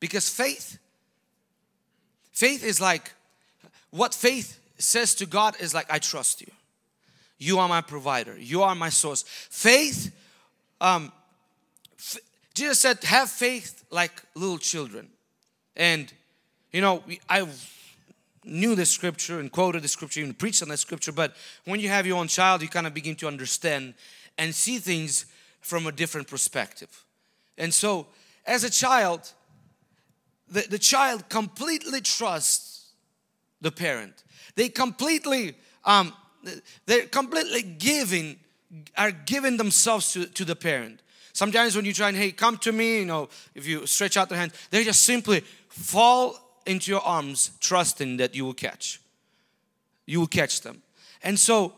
Because 0.00 0.28
faith 0.28 0.78
faith 2.30 2.62
is 2.62 2.78
like 2.78 3.12
what 3.88 4.12
faith 4.12 4.60
says 4.76 5.14
to 5.14 5.24
God 5.24 5.56
is 5.60 5.72
like 5.72 5.90
I 5.90 5.98
trust 5.98 6.42
you 6.42 6.52
you 7.40 7.58
are 7.58 7.68
my 7.68 7.80
provider. 7.80 8.38
You 8.38 8.62
are 8.62 8.74
my 8.74 8.90
source. 8.90 9.24
Faith 9.26 10.14
um, 10.80 11.10
Jesus 12.54 12.80
said 12.80 13.02
have 13.04 13.30
faith 13.30 13.84
like 13.90 14.22
little 14.34 14.58
children. 14.58 15.08
And 15.74 16.12
you 16.72 16.80
know 16.80 17.02
I 17.28 17.48
knew 18.44 18.74
the 18.74 18.86
scripture 18.86 19.40
and 19.40 19.50
quoted 19.50 19.82
the 19.82 19.88
scripture 19.88 20.20
even 20.20 20.34
preached 20.34 20.62
on 20.62 20.68
the 20.68 20.76
scripture 20.76 21.12
but 21.12 21.34
when 21.66 21.78
you 21.78 21.88
have 21.88 22.06
your 22.06 22.16
own 22.16 22.26
child 22.26 22.62
you 22.62 22.68
kind 22.68 22.86
of 22.86 22.94
begin 22.94 23.14
to 23.14 23.26
understand 23.26 23.92
and 24.38 24.54
see 24.54 24.78
things 24.78 25.26
from 25.60 25.86
a 25.86 25.92
different 25.92 26.26
perspective. 26.26 27.04
And 27.58 27.72
so 27.72 28.06
as 28.46 28.64
a 28.64 28.70
child 28.70 29.32
the, 30.48 30.66
the 30.68 30.78
child 30.78 31.28
completely 31.28 32.00
trusts 32.00 32.92
the 33.60 33.70
parent. 33.70 34.24
They 34.56 34.68
completely, 34.68 35.54
um, 35.84 36.12
they're 36.86 37.06
completely 37.06 37.62
giving, 37.62 38.38
are 38.96 39.10
giving 39.10 39.56
themselves 39.56 40.12
to, 40.12 40.26
to 40.26 40.44
the 40.44 40.56
parent. 40.56 41.00
Sometimes 41.32 41.76
when 41.76 41.84
you 41.84 41.92
try 41.92 42.08
and, 42.08 42.16
hey, 42.16 42.32
come 42.32 42.56
to 42.58 42.72
me, 42.72 43.00
you 43.00 43.06
know, 43.06 43.28
if 43.54 43.66
you 43.66 43.86
stretch 43.86 44.16
out 44.16 44.28
their 44.28 44.38
hand, 44.38 44.52
they 44.70 44.84
just 44.84 45.02
simply 45.02 45.40
fall 45.68 46.36
into 46.66 46.90
your 46.90 47.00
arms, 47.02 47.52
trusting 47.60 48.16
that 48.18 48.34
you 48.34 48.44
will 48.44 48.54
catch. 48.54 49.00
You 50.06 50.20
will 50.20 50.26
catch 50.26 50.60
them. 50.62 50.82
And 51.22 51.38
so 51.38 51.74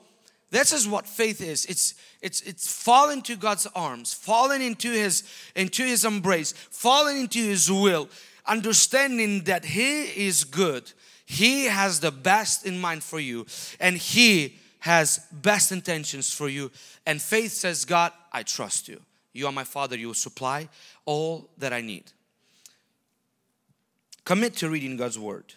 this 0.50 0.72
is 0.72 0.88
what 0.88 1.06
faith 1.06 1.40
is. 1.40 1.66
It's 1.66 1.94
it's 2.20 2.40
it's 2.42 2.72
falling 2.72 3.22
to 3.22 3.36
God's 3.36 3.66
arms, 3.74 4.14
falling 4.14 4.62
into 4.62 4.90
his 4.90 5.24
into 5.54 5.82
his 5.82 6.04
embrace, 6.04 6.52
falling 6.52 7.20
into 7.20 7.40
his 7.40 7.70
will 7.70 8.08
understanding 8.46 9.44
that 9.44 9.64
He 9.64 10.02
is 10.26 10.44
good. 10.44 10.92
He 11.32 11.64
has 11.64 11.98
the 12.00 12.10
best 12.10 12.66
in 12.66 12.78
mind 12.78 13.02
for 13.02 13.18
you 13.18 13.46
and 13.80 13.96
He 13.96 14.58
has 14.80 15.26
best 15.32 15.72
intentions 15.72 16.30
for 16.30 16.46
you. 16.46 16.70
And 17.06 17.22
faith 17.22 17.52
says, 17.52 17.86
God, 17.86 18.12
I 18.30 18.42
trust 18.42 18.86
you. 18.86 19.00
You 19.32 19.46
are 19.46 19.52
my 19.52 19.64
Father, 19.64 19.96
you 19.96 20.08
will 20.08 20.14
supply 20.14 20.68
all 21.06 21.48
that 21.56 21.72
I 21.72 21.80
need. 21.80 22.04
Commit 24.26 24.56
to 24.56 24.68
reading 24.68 24.98
God's 24.98 25.18
Word. 25.18 25.54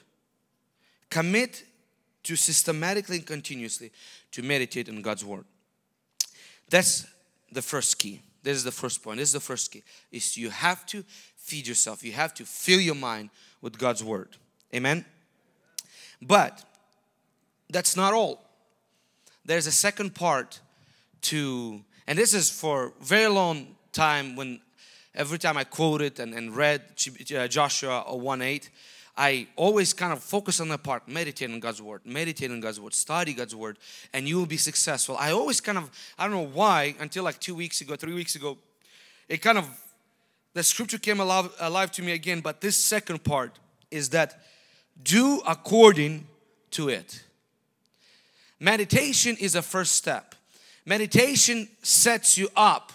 Commit 1.10 1.66
to 2.24 2.38
systematically 2.38 3.18
and 3.18 3.26
continuously 3.26 3.92
to 4.32 4.44
meditate 4.44 4.88
on 4.88 5.02
God's 5.02 5.26
Word. 5.26 5.44
That's 6.70 7.06
the 7.52 7.62
first 7.62 8.00
key. 8.00 8.22
This 8.44 8.56
is 8.56 8.64
the 8.64 8.72
first 8.72 9.04
point. 9.04 9.18
This 9.18 9.28
is 9.30 9.34
the 9.34 9.42
first 9.42 9.74
key. 9.74 9.84
Is 10.10 10.38
you 10.38 10.52
have 10.52 10.86
to 10.86 11.04
feed 11.36 11.68
yourself. 11.68 12.02
You 12.02 12.14
have 12.14 12.34
to 12.36 12.46
fill 12.46 12.80
your 12.80 12.96
mind 12.96 13.30
with 13.62 13.78
God's 13.78 14.06
word. 14.06 14.38
Amen. 14.74 15.04
But 16.26 16.64
that's 17.70 17.96
not 17.96 18.14
all. 18.14 18.42
There's 19.46 19.68
a 19.68 19.72
second 19.72 20.16
part 20.16 20.60
to, 21.24 21.82
and 22.08 22.18
this 22.18 22.34
is 22.34 22.50
for 22.50 22.94
very 23.02 23.28
long 23.28 23.76
time 23.92 24.36
when 24.36 24.60
every 25.14 25.38
time 25.38 25.58
I 25.58 25.64
quoted 25.64 26.20
and, 26.20 26.34
and 26.34 26.56
read 26.56 26.82
uh, 27.36 27.48
Joshua 27.48 28.04
1 28.08 28.42
8, 28.42 28.70
I 29.18 29.48
always 29.56 29.94
kind 29.94 30.12
of 30.12 30.22
focus 30.22 30.60
on 30.60 30.68
the 30.68 30.78
part, 30.78 31.08
meditate 31.08 31.50
on 31.50 31.60
God's 31.60 31.82
word, 31.82 32.02
meditate 32.06 32.52
on 32.52 32.60
God's 32.60 32.82
word, 32.82 32.94
study 32.94 33.34
God's 33.34 33.56
word, 33.56 33.78
and 34.12 34.28
you 34.28 34.38
will 34.38 34.46
be 34.46 34.58
successful. 34.58 35.16
I 35.18 35.32
always 35.32 35.62
kind 35.62 35.78
of, 35.78 35.90
I 36.18 36.28
don't 36.28 36.34
know 36.34 36.52
why, 36.54 36.96
until 37.00 37.24
like 37.24 37.40
two 37.40 37.56
weeks 37.56 37.80
ago, 37.82 37.96
three 37.96 38.14
weeks 38.14 38.36
ago, 38.36 38.58
it 39.30 39.42
kind 39.42 39.58
of 39.58 39.70
the 40.54 40.64
scripture 40.64 40.98
came 40.98 41.20
alive, 41.20 41.54
alive 41.60 41.92
to 41.92 42.02
me 42.02 42.14
again, 42.14 42.42
but 42.42 42.62
this 42.62 42.78
second 42.78 43.24
part 43.24 43.60
is 43.92 44.10
that 44.10 44.42
do 45.02 45.42
according 45.48 46.28
to 46.72 46.90
it. 46.90 47.24
Meditation 48.60 49.36
is 49.40 49.56
a 49.56 49.62
first 49.62 49.94
step. 49.94 50.36
Meditation 50.86 51.68
sets 51.82 52.38
you 52.38 52.50
up. 52.56 52.92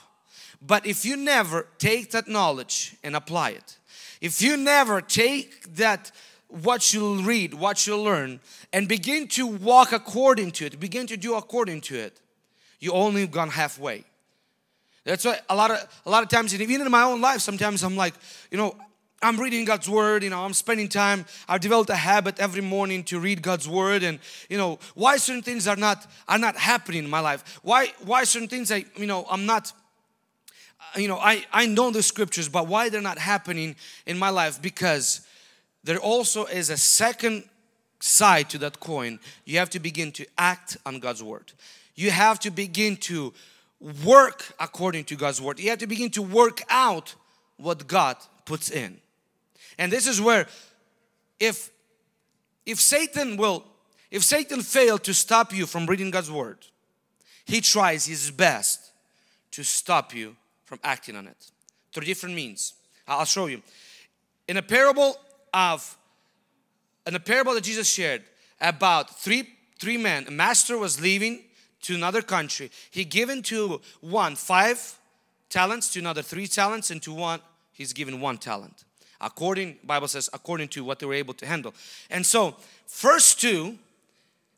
But 0.63 0.87
if 0.87 1.05
you 1.05 1.17
never 1.17 1.67
take 1.79 2.11
that 2.11 2.29
knowledge 2.29 2.95
and 3.03 3.17
apply 3.17 3.51
it, 3.51 3.79
if 4.21 4.43
you 4.43 4.57
never 4.57 5.01
take 5.01 5.75
that 5.77 6.13
what 6.49 6.93
you'll 6.93 7.23
read, 7.23 7.55
what 7.55 7.87
you'll 7.87 8.03
learn, 8.03 8.41
and 8.73 8.87
begin 8.89 9.29
to 9.29 9.47
walk 9.47 9.93
according 9.93 10.51
to 10.53 10.67
it, 10.67 10.79
begin 10.79 11.07
to 11.07 11.17
do 11.17 11.35
according 11.35 11.81
to 11.83 11.97
it, 11.97 12.21
you 12.81 12.93
only 12.93 13.27
gone 13.27 13.49
halfway. 13.49 14.05
That's 15.05 15.25
why 15.25 15.39
a 15.49 15.57
lot 15.57 15.71
of 15.71 16.03
a 16.05 16.11
lot 16.11 16.23
of 16.23 16.29
times, 16.29 16.55
even 16.55 16.81
in 16.81 16.91
my 16.91 17.03
own 17.03 17.21
life, 17.21 17.41
sometimes 17.41 17.83
I'm 17.83 17.97
like, 17.97 18.15
you 18.51 18.59
know, 18.59 18.77
I'm 19.23 19.39
reading 19.39 19.67
God's 19.67 19.89
word, 19.89 20.23
you 20.23 20.31
know, 20.31 20.43
I'm 20.43 20.55
spending 20.55 20.89
time. 20.89 21.27
I've 21.47 21.61
developed 21.61 21.91
a 21.91 21.97
habit 21.97 22.41
every 22.41 22.63
morning 22.63 23.05
to 23.05 23.21
read 23.21 23.43
God's 23.43 23.69
word 23.69 24.03
and 24.03 24.19
you 24.49 24.57
know, 24.57 24.79
why 24.95 25.19
certain 25.19 25.43
things 25.43 25.69
are 25.69 25.77
not 25.77 26.07
are 26.27 26.39
not 26.39 26.57
happening 26.57 27.05
in 27.05 27.11
my 27.11 27.21
life. 27.21 27.61
Why 27.63 27.93
why 28.05 28.25
certain 28.25 28.49
things 28.49 28.73
I, 28.73 28.85
you 28.97 29.07
know, 29.07 29.27
I'm 29.31 29.45
not 29.45 29.73
you 30.97 31.07
know, 31.07 31.19
I 31.19 31.45
I 31.53 31.67
know 31.67 31.91
the 31.91 32.03
scriptures, 32.03 32.49
but 32.49 32.67
why 32.67 32.89
they're 32.89 33.03
not 33.03 33.19
happening 33.19 33.77
in 34.07 34.19
my 34.19 34.31
life 34.31 34.61
because 34.63 35.21
there 35.85 35.99
also 35.99 36.47
is 36.47 36.71
a 36.71 36.79
second 36.79 37.45
side 38.01 38.49
to 38.51 38.59
that 38.59 38.81
coin. 38.81 39.21
You 39.45 39.59
have 39.59 39.71
to 39.71 39.81
begin 39.81 40.13
to 40.13 40.27
act 40.39 40.79
on 40.87 40.99
God's 40.99 41.23
word. 41.23 41.53
You 41.95 42.11
have 42.11 42.41
to 42.41 42.51
begin 42.51 42.97
to 42.97 43.35
work 44.05 44.55
according 44.59 45.05
to 45.05 45.17
God's 45.17 45.41
word. 45.41 45.61
You 45.61 45.69
have 45.69 45.79
to 45.79 45.87
begin 45.87 46.11
to 46.13 46.23
work 46.23 46.63
out 46.71 47.15
what 47.59 47.87
God 47.87 48.17
puts 48.47 48.71
in. 48.71 48.99
And 49.81 49.91
this 49.91 50.07
is 50.07 50.21
where 50.21 50.47
if 51.41 51.73
if 52.67 52.79
Satan 52.79 53.39
will 53.39 53.65
if 54.11 54.23
Satan 54.23 54.61
failed 54.61 55.03
to 55.05 55.15
stop 55.15 55.55
you 55.55 55.67
from 55.67 55.87
reading 55.87 56.11
God's 56.11 56.31
word, 56.31 56.59
he 57.47 57.61
tries 57.61 58.05
his 58.05 58.31
best 58.31 58.93
to 59.53 59.65
stop 59.65 60.15
you 60.15 60.37
from 60.65 60.79
acting 60.85 61.17
on 61.17 61.27
it 61.27 61.51
through 61.93 62.05
different 62.05 62.35
means. 62.35 62.75
I'll 63.09 63.25
show 63.25 63.47
you. 63.47 63.63
In 64.47 64.59
a 64.59 64.63
parable 64.63 65.17
of 65.55 65.97
in 67.07 67.15
a 67.15 67.21
parable 67.21 67.55
that 67.55 67.65
Jesus 67.65 67.89
shared 67.89 68.23
about 68.61 69.19
three 69.19 69.49
three 69.79 69.97
men, 69.97 70.27
a 70.29 70.31
master 70.31 70.77
was 70.77 71.01
leaving 71.01 71.45
to 71.83 71.95
another 71.95 72.21
country. 72.21 72.71
He 72.91 73.07
given 73.07 73.41
to 73.45 73.81
one 74.03 74.37
five 74.37 74.99
talents, 75.49 75.91
to 75.95 76.01
another 76.01 76.21
three 76.21 76.47
talents, 76.47 76.91
and 76.91 77.01
to 77.01 77.15
one 77.15 77.41
he's 77.73 77.95
given 77.95 78.21
one 78.21 78.37
talent. 78.37 78.85
According, 79.21 79.79
Bible 79.85 80.09
says, 80.09 80.31
according 80.33 80.69
to 80.69 80.85
what 80.85 80.99
they 80.99 81.07
were 81.07 81.15
able 81.15 81.35
to 81.35 81.47
handle. 81.47 81.75
And 82.11 82.25
so, 82.25 82.57
first 82.87 83.41
two, 83.41 83.79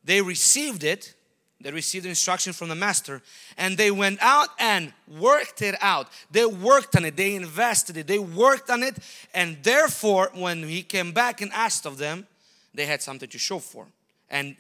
they 0.05 0.21
received 0.21 0.85
it, 0.85 1.15
they 1.61 1.71
received 1.71 2.05
the 2.05 2.09
instruction 2.09 2.53
from 2.53 2.69
the 2.69 2.75
master, 2.75 3.23
and 3.57 3.77
they 3.77 3.91
went 3.91 4.19
out 4.21 4.49
and 4.59 4.93
worked 5.09 5.63
it 5.63 5.77
out. 5.81 6.09
They 6.31 6.45
worked 6.45 6.97
on 6.97 7.05
it, 7.05 7.17
they 7.17 7.35
invested 7.35 7.97
it, 7.97 8.07
they 8.07 8.19
worked 8.19 8.71
on 8.71 8.83
it, 8.83 8.97
and 9.35 9.57
therefore, 9.63 10.31
when 10.35 10.63
he 10.65 10.83
came 10.83 11.13
back 11.13 11.41
and 11.41 11.53
asked 11.53 11.87
of 11.87 11.99
them, 11.99 12.27
they 12.75 12.87
had 12.87 13.03
something 13.03 13.29
to 13.29 13.39
show 13.39 13.59
for. 13.59 13.87
And 14.31 14.57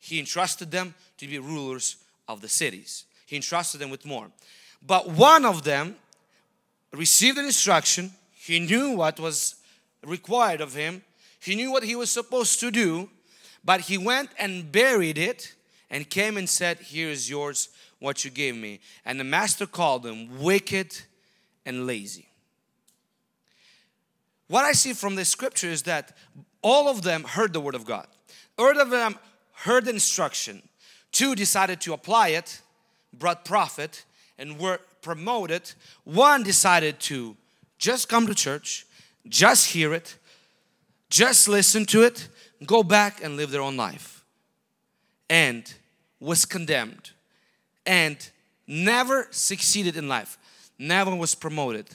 he 0.00 0.18
entrusted 0.18 0.70
them 0.70 0.94
to 1.18 1.28
be 1.28 1.38
rulers 1.38 1.96
of 2.28 2.40
the 2.40 2.48
cities. 2.48 3.04
He 3.26 3.36
entrusted 3.36 3.80
them 3.80 3.90
with 3.90 4.04
more. 4.04 4.26
But 4.84 5.08
one 5.10 5.44
of 5.44 5.62
them 5.62 5.96
received 6.92 7.38
an 7.38 7.46
instruction. 7.46 8.10
He 8.44 8.58
knew 8.58 8.90
what 8.96 9.20
was 9.20 9.54
required 10.04 10.60
of 10.60 10.74
him. 10.74 11.04
He 11.38 11.54
knew 11.54 11.70
what 11.70 11.84
he 11.84 11.94
was 11.94 12.10
supposed 12.10 12.58
to 12.58 12.72
do. 12.72 13.08
But 13.64 13.82
he 13.82 13.96
went 13.96 14.30
and 14.36 14.72
buried 14.72 15.16
it 15.16 15.54
and 15.88 16.10
came 16.10 16.36
and 16.36 16.48
said, 16.48 16.78
Here 16.78 17.08
is 17.08 17.30
yours, 17.30 17.68
what 18.00 18.24
you 18.24 18.32
gave 18.32 18.56
me. 18.56 18.80
And 19.04 19.20
the 19.20 19.24
master 19.24 19.64
called 19.64 20.04
him 20.04 20.42
wicked 20.42 21.02
and 21.64 21.86
lazy. 21.86 22.26
What 24.48 24.64
I 24.64 24.72
see 24.72 24.92
from 24.92 25.14
this 25.14 25.28
scripture 25.28 25.68
is 25.68 25.84
that 25.84 26.16
all 26.62 26.88
of 26.88 27.02
them 27.02 27.22
heard 27.22 27.52
the 27.52 27.60
word 27.60 27.76
of 27.76 27.84
God. 27.84 28.08
All 28.58 28.76
of 28.76 28.90
them 28.90 29.20
heard 29.52 29.86
instruction. 29.86 30.62
Two 31.12 31.36
decided 31.36 31.80
to 31.82 31.92
apply 31.92 32.30
it, 32.30 32.60
brought 33.12 33.44
profit, 33.44 34.04
and 34.36 34.58
were 34.58 34.80
promoted. 35.00 35.72
One 36.02 36.42
decided 36.42 36.98
to 37.00 37.36
just 37.82 38.08
come 38.08 38.28
to 38.28 38.34
church, 38.34 38.86
just 39.28 39.72
hear 39.72 39.92
it, 39.92 40.16
just 41.10 41.48
listen 41.48 41.84
to 41.86 42.02
it, 42.02 42.28
go 42.64 42.84
back 42.84 43.22
and 43.24 43.36
live 43.36 43.50
their 43.50 43.60
own 43.60 43.76
life. 43.76 44.24
And 45.28 45.64
was 46.20 46.44
condemned 46.44 47.10
and 47.84 48.16
never 48.68 49.26
succeeded 49.32 49.96
in 49.96 50.06
life, 50.06 50.38
never 50.78 51.12
was 51.16 51.34
promoted. 51.34 51.88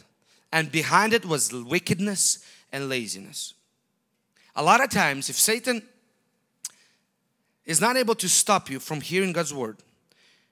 And 0.51 0.70
behind 0.70 1.13
it 1.13 1.25
was 1.25 1.53
wickedness 1.53 2.46
and 2.74 2.89
laziness. 2.89 3.53
A 4.58 4.63
lot 4.63 4.84
of 4.84 4.89
times, 4.89 5.29
if 5.29 5.38
Satan 5.38 5.82
is 7.65 7.79
not 7.79 7.96
able 7.96 8.15
to 8.15 8.27
stop 8.27 8.70
you 8.70 8.79
from 8.79 9.00
hearing 9.00 9.32
God's 9.32 9.53
word, 9.53 9.77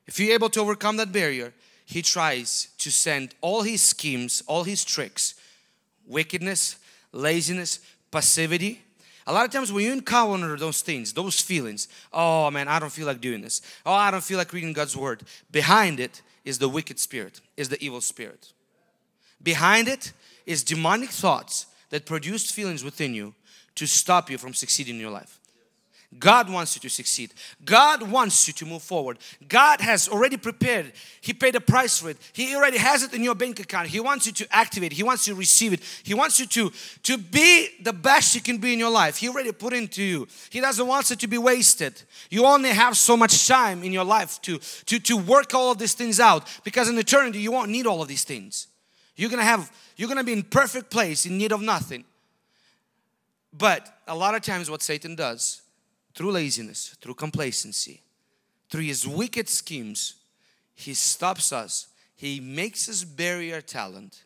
if 0.08 0.18
you're 0.18 0.34
able 0.34 0.50
to 0.51 0.62
overcome 0.62 0.96
that 0.98 1.12
barrier, 1.12 1.54
he 1.86 2.01
tries 2.01 2.70
to 2.80 2.92
send 2.92 3.36
all 3.42 3.62
his 3.62 3.82
schemes, 3.82 4.44
all 4.48 4.63
his 4.63 4.84
tricks, 4.84 5.36
wickedness, 6.06 6.77
laziness, 7.12 7.80
passivity. 8.12 8.82
A 9.27 9.34
lot 9.34 9.46
of 9.46 9.51
times 9.51 9.72
when 9.72 9.86
you 9.86 9.92
encounter 9.92 10.58
those 10.58 10.82
things, 10.82 11.13
those 11.13 11.39
feelings, 11.39 11.88
oh 12.13 12.52
man, 12.52 12.67
I 12.67 12.80
don't 12.80 12.91
feel 12.91 13.08
like 13.08 13.21
doing 13.21 13.41
this. 13.41 13.62
Oh, 13.86 13.93
I 13.93 14.12
don't 14.12 14.24
feel 14.24 14.38
like 14.38 14.54
reading 14.54 14.74
God's 14.74 14.98
word. 14.98 15.24
Behind 15.52 16.00
it 16.00 16.21
is 16.43 16.60
the 16.60 16.69
wicked 16.69 17.00
spirit, 17.00 17.41
is 17.58 17.69
the 17.69 17.84
evil 17.84 18.02
spirit. 18.02 18.52
Behind 19.41 19.88
it 19.88 20.13
is 20.45 20.63
demonic 20.63 21.10
thoughts 21.10 21.67
that 21.89 22.06
produced 22.06 22.54
feelings 22.54 22.84
within 22.84 23.13
you 23.13 23.34
to 23.76 23.86
stop 23.86 24.30
you 24.30 24.38
from 24.38 24.54
succeeding 24.54 24.95
in 24.95 25.02
your 25.02 25.12
life. 25.12 25.39
God 26.20 26.50
wants 26.50 26.76
you 26.76 26.82
to 26.82 26.89
succeed. 26.89 27.34
God 27.63 28.04
wants 28.04 28.48
you 28.48 28.54
to 28.54 28.65
move 28.65 28.82
forward. 28.82 29.18
God 29.48 29.82
has 29.82 30.08
already 30.08 30.38
prepared. 30.38 30.94
He 31.20 31.34
paid 31.34 31.56
a 31.56 31.62
price 31.62 32.00
for 32.00 32.10
it. 32.10 32.18
He 32.32 32.56
already 32.56 32.78
has 32.78 33.04
it 33.04 33.13
in 33.13 33.24
your 33.24 33.36
bank 33.36 33.60
account. 33.60 33.88
He 33.88 34.00
wants 34.00 34.26
you 34.26 34.32
to 34.34 34.56
activate. 34.56 34.94
He 34.94 35.04
wants 35.04 35.28
you 35.28 35.34
to 35.34 35.39
receive 35.39 35.74
it. 35.74 35.82
He 36.04 36.13
wants 36.13 36.39
you 36.39 36.46
to, 36.46 36.72
to 37.04 37.18
be 37.18 37.70
the 37.82 37.91
best 37.94 38.36
you 38.36 38.41
can 38.41 38.58
be 38.58 38.74
in 38.74 38.80
your 38.80 38.91
life. 38.91 39.18
He 39.18 39.28
already 39.28 39.52
put 39.52 39.74
into 39.74 40.04
you. 40.04 40.28
He 40.50 40.62
doesn't 40.62 40.88
want 40.88 41.12
it 41.12 41.20
to 41.20 41.28
be 41.28 41.38
wasted. 41.38 42.02
You 42.30 42.46
only 42.46 42.70
have 42.70 42.96
so 42.96 43.18
much 43.18 43.48
time 43.48 43.84
in 43.84 43.91
your 43.91 44.06
life 44.06 44.41
to, 44.44 44.60
to, 44.86 45.00
to 45.00 45.18
work 45.18 45.54
all 45.54 45.72
of 45.72 45.78
these 45.78 45.94
things 45.94 46.20
out 46.20 46.48
because 46.63 46.88
in 46.88 46.98
eternity 46.98 47.39
you 47.39 47.52
won't 47.52 47.72
need 47.72 47.88
all 47.88 48.02
of 48.02 48.08
these 48.08 48.24
things. 48.24 48.68
You're 49.15 49.30
gonna 49.30 49.44
have, 49.44 49.72
you're 49.98 50.10
gonna 50.10 50.24
be 50.24 50.34
in 50.34 50.44
perfect 50.44 50.89
place 50.89 51.26
in 51.26 51.38
need 51.38 51.52
of 51.52 51.62
nothing. 51.62 52.06
But 53.52 54.02
a 54.08 54.15
lot 54.15 54.36
of 54.36 54.41
times 54.41 54.70
what 54.70 54.82
Satan 54.82 55.15
does 55.15 55.62
through 56.15 56.32
laziness, 56.32 56.95
through 57.01 57.13
complacency, 57.13 58.01
through 58.69 58.84
his 58.84 59.08
wicked 59.08 59.49
schemes, 59.49 60.15
he 60.73 60.93
stops 60.93 61.51
us. 61.51 61.88
He 62.15 62.39
makes 62.39 62.89
us 62.89 63.04
bury 63.04 63.54
our 63.54 63.62
talent 63.62 64.23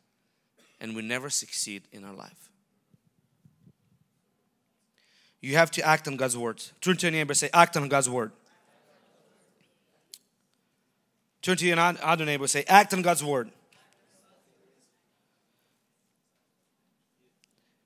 and 0.80 0.96
we 0.96 1.02
never 1.02 1.30
succeed 1.30 1.84
in 1.92 2.06
our 2.06 2.14
life. 2.14 2.50
You 5.42 5.56
have 5.56 5.72
to 5.72 5.86
act 5.86 6.08
on 6.08 6.16
God's 6.16 6.38
word. 6.38 6.62
Turn 6.82 6.98
to 6.98 7.08
your 7.08 7.12
neighbor 7.12 7.34
say, 7.34 7.50
act 7.54 7.76
on 7.78 7.88
God's 7.88 8.10
word. 8.10 8.32
Turn 11.42 11.56
to 11.58 11.66
your 11.66 11.80
other 11.80 12.26
neighbor 12.26 12.48
say, 12.48 12.64
act 12.68 12.94
on 12.94 13.02
God's 13.02 13.24
word. 13.24 13.50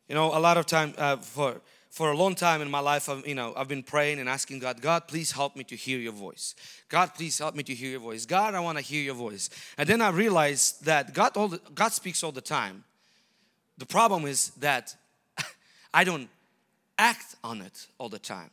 You 0.10 0.16
know, 0.16 0.36
a 0.36 0.40
lot 0.40 0.58
of 0.58 0.66
time 0.66 0.94
uh, 0.98 1.18
for 1.18 1.62
for 1.94 2.12
a 2.12 2.18
long 2.18 2.34
time 2.34 2.60
in 2.64 2.72
my 2.72 2.80
life, 2.80 3.08
I've, 3.08 3.28
you 3.28 3.36
know, 3.36 3.54
I've 3.56 3.68
been 3.68 3.84
praying 3.84 4.18
and 4.18 4.28
asking 4.28 4.58
God, 4.58 4.82
God, 4.82 5.08
please 5.08 5.32
help 5.32 5.56
me 5.56 5.64
to 5.66 5.76
hear 5.76 6.00
your 6.00 6.12
voice. 6.12 6.56
God, 6.90 7.14
please 7.14 7.38
help 7.38 7.54
me 7.54 7.62
to 7.62 7.76
hear 7.76 7.92
your 7.92 8.00
voice. 8.00 8.26
God, 8.26 8.56
I 8.56 8.62
want 8.62 8.80
to 8.80 8.84
hear 8.84 9.04
your 9.04 9.14
voice. 9.14 9.52
And 9.78 9.88
then 9.88 10.02
I 10.02 10.10
realized 10.10 10.86
that 10.86 11.14
God, 11.14 11.38
all 11.38 11.50
the, 11.50 11.62
God 11.76 11.90
speaks 11.90 12.24
all 12.24 12.32
the 12.32 12.42
time. 12.42 12.84
The 13.78 13.86
problem 13.86 14.26
is 14.26 14.50
that 14.58 14.96
I 15.94 16.04
don't 16.04 16.30
act 16.98 17.36
on 17.44 17.62
it 17.62 17.86
all 18.00 18.10
the 18.10 18.18
time. 18.18 18.50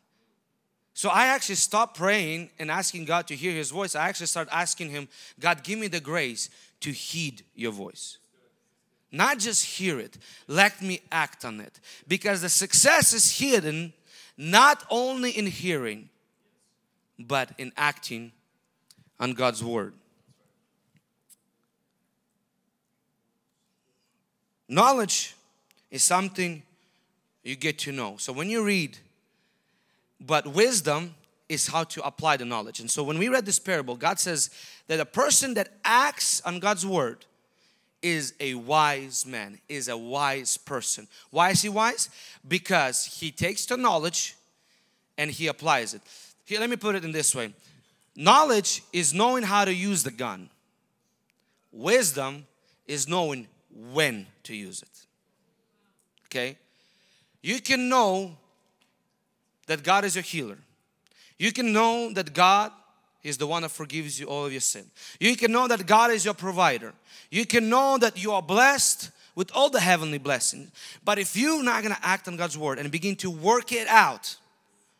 So 0.92 1.08
I 1.08 1.28
actually 1.28 1.54
stopped 1.54 1.96
praying 1.96 2.50
and 2.58 2.70
asking 2.70 3.06
God 3.06 3.26
to 3.28 3.34
hear 3.34 3.52
His 3.52 3.70
voice. 3.70 3.94
I 3.94 4.06
actually 4.06 4.26
started 4.26 4.54
asking 4.54 4.90
Him, 4.90 5.08
God, 5.40 5.64
give 5.64 5.78
me 5.78 5.88
the 5.88 6.00
grace 6.00 6.50
to 6.80 6.90
heed 6.90 7.42
your 7.54 7.72
voice. 7.72 8.18
Not 9.12 9.38
just 9.38 9.64
hear 9.64 9.98
it, 9.98 10.18
let 10.46 10.80
me 10.80 11.00
act 11.10 11.44
on 11.44 11.60
it. 11.60 11.80
Because 12.06 12.42
the 12.42 12.48
success 12.48 13.12
is 13.12 13.38
hidden 13.38 13.92
not 14.36 14.84
only 14.88 15.30
in 15.30 15.46
hearing, 15.46 16.08
but 17.18 17.50
in 17.58 17.72
acting 17.76 18.32
on 19.18 19.32
God's 19.32 19.62
word. 19.62 19.92
Knowledge 24.68 25.34
is 25.90 26.02
something 26.02 26.62
you 27.42 27.56
get 27.56 27.78
to 27.80 27.92
know. 27.92 28.16
So 28.18 28.32
when 28.32 28.48
you 28.48 28.62
read, 28.62 28.96
but 30.20 30.46
wisdom 30.46 31.14
is 31.48 31.66
how 31.66 31.82
to 31.82 32.06
apply 32.06 32.36
the 32.36 32.44
knowledge. 32.44 32.78
And 32.78 32.88
so 32.88 33.02
when 33.02 33.18
we 33.18 33.28
read 33.28 33.44
this 33.44 33.58
parable, 33.58 33.96
God 33.96 34.20
says 34.20 34.50
that 34.86 35.00
a 35.00 35.04
person 35.04 35.54
that 35.54 35.70
acts 35.84 36.40
on 36.42 36.60
God's 36.60 36.86
word 36.86 37.26
is 38.02 38.34
a 38.40 38.54
wise 38.54 39.26
man, 39.26 39.58
is 39.68 39.88
a 39.88 39.96
wise 39.96 40.56
person. 40.56 41.06
Why 41.30 41.50
is 41.50 41.62
he 41.62 41.68
wise? 41.68 42.08
Because 42.46 43.04
he 43.04 43.30
takes 43.30 43.66
the 43.66 43.76
knowledge 43.76 44.36
and 45.18 45.30
he 45.30 45.48
applies 45.48 45.94
it. 45.94 46.00
Here, 46.44 46.60
let 46.60 46.70
me 46.70 46.76
put 46.76 46.94
it 46.94 47.04
in 47.04 47.12
this 47.12 47.34
way 47.34 47.52
knowledge 48.16 48.82
is 48.92 49.14
knowing 49.14 49.42
how 49.42 49.64
to 49.64 49.72
use 49.72 50.02
the 50.02 50.10
gun, 50.10 50.50
wisdom 51.72 52.46
is 52.86 53.08
knowing 53.08 53.46
when 53.92 54.26
to 54.42 54.54
use 54.54 54.82
it. 54.82 55.06
Okay? 56.26 56.58
You 57.42 57.60
can 57.60 57.88
know 57.88 58.36
that 59.66 59.82
God 59.82 60.04
is 60.04 60.14
your 60.16 60.22
healer, 60.22 60.58
you 61.38 61.52
can 61.52 61.72
know 61.72 62.12
that 62.12 62.34
God 62.34 62.72
is 63.22 63.36
the 63.36 63.46
one 63.46 63.62
that 63.62 63.70
forgives 63.70 64.18
you 64.18 64.26
all 64.26 64.46
of 64.46 64.52
your 64.52 64.60
sin. 64.60 64.84
You 65.18 65.36
can 65.36 65.52
know 65.52 65.68
that 65.68 65.86
God 65.86 66.10
is 66.10 66.24
your 66.24 66.34
provider. 66.34 66.92
You 67.30 67.44
can 67.44 67.68
know 67.68 67.98
that 67.98 68.22
you 68.22 68.32
are 68.32 68.42
blessed 68.42 69.10
with 69.34 69.50
all 69.54 69.70
the 69.70 69.80
heavenly 69.80 70.18
blessings. 70.18 70.70
But 71.04 71.18
if 71.18 71.36
you're 71.36 71.62
not 71.62 71.82
going 71.82 71.94
to 71.94 72.06
act 72.06 72.28
on 72.28 72.36
God's 72.36 72.58
word 72.58 72.78
and 72.78 72.90
begin 72.90 73.16
to 73.16 73.30
work 73.30 73.72
it 73.72 73.88
out, 73.88 74.36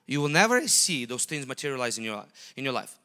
you 0.06 0.20
will 0.20 0.28
never 0.28 0.66
see 0.66 1.04
those 1.04 1.24
things 1.24 1.46
materialize 1.46 1.98
in 1.98 2.04
your, 2.04 2.24
in 2.56 2.64
your 2.64 2.72
life. 2.72 2.98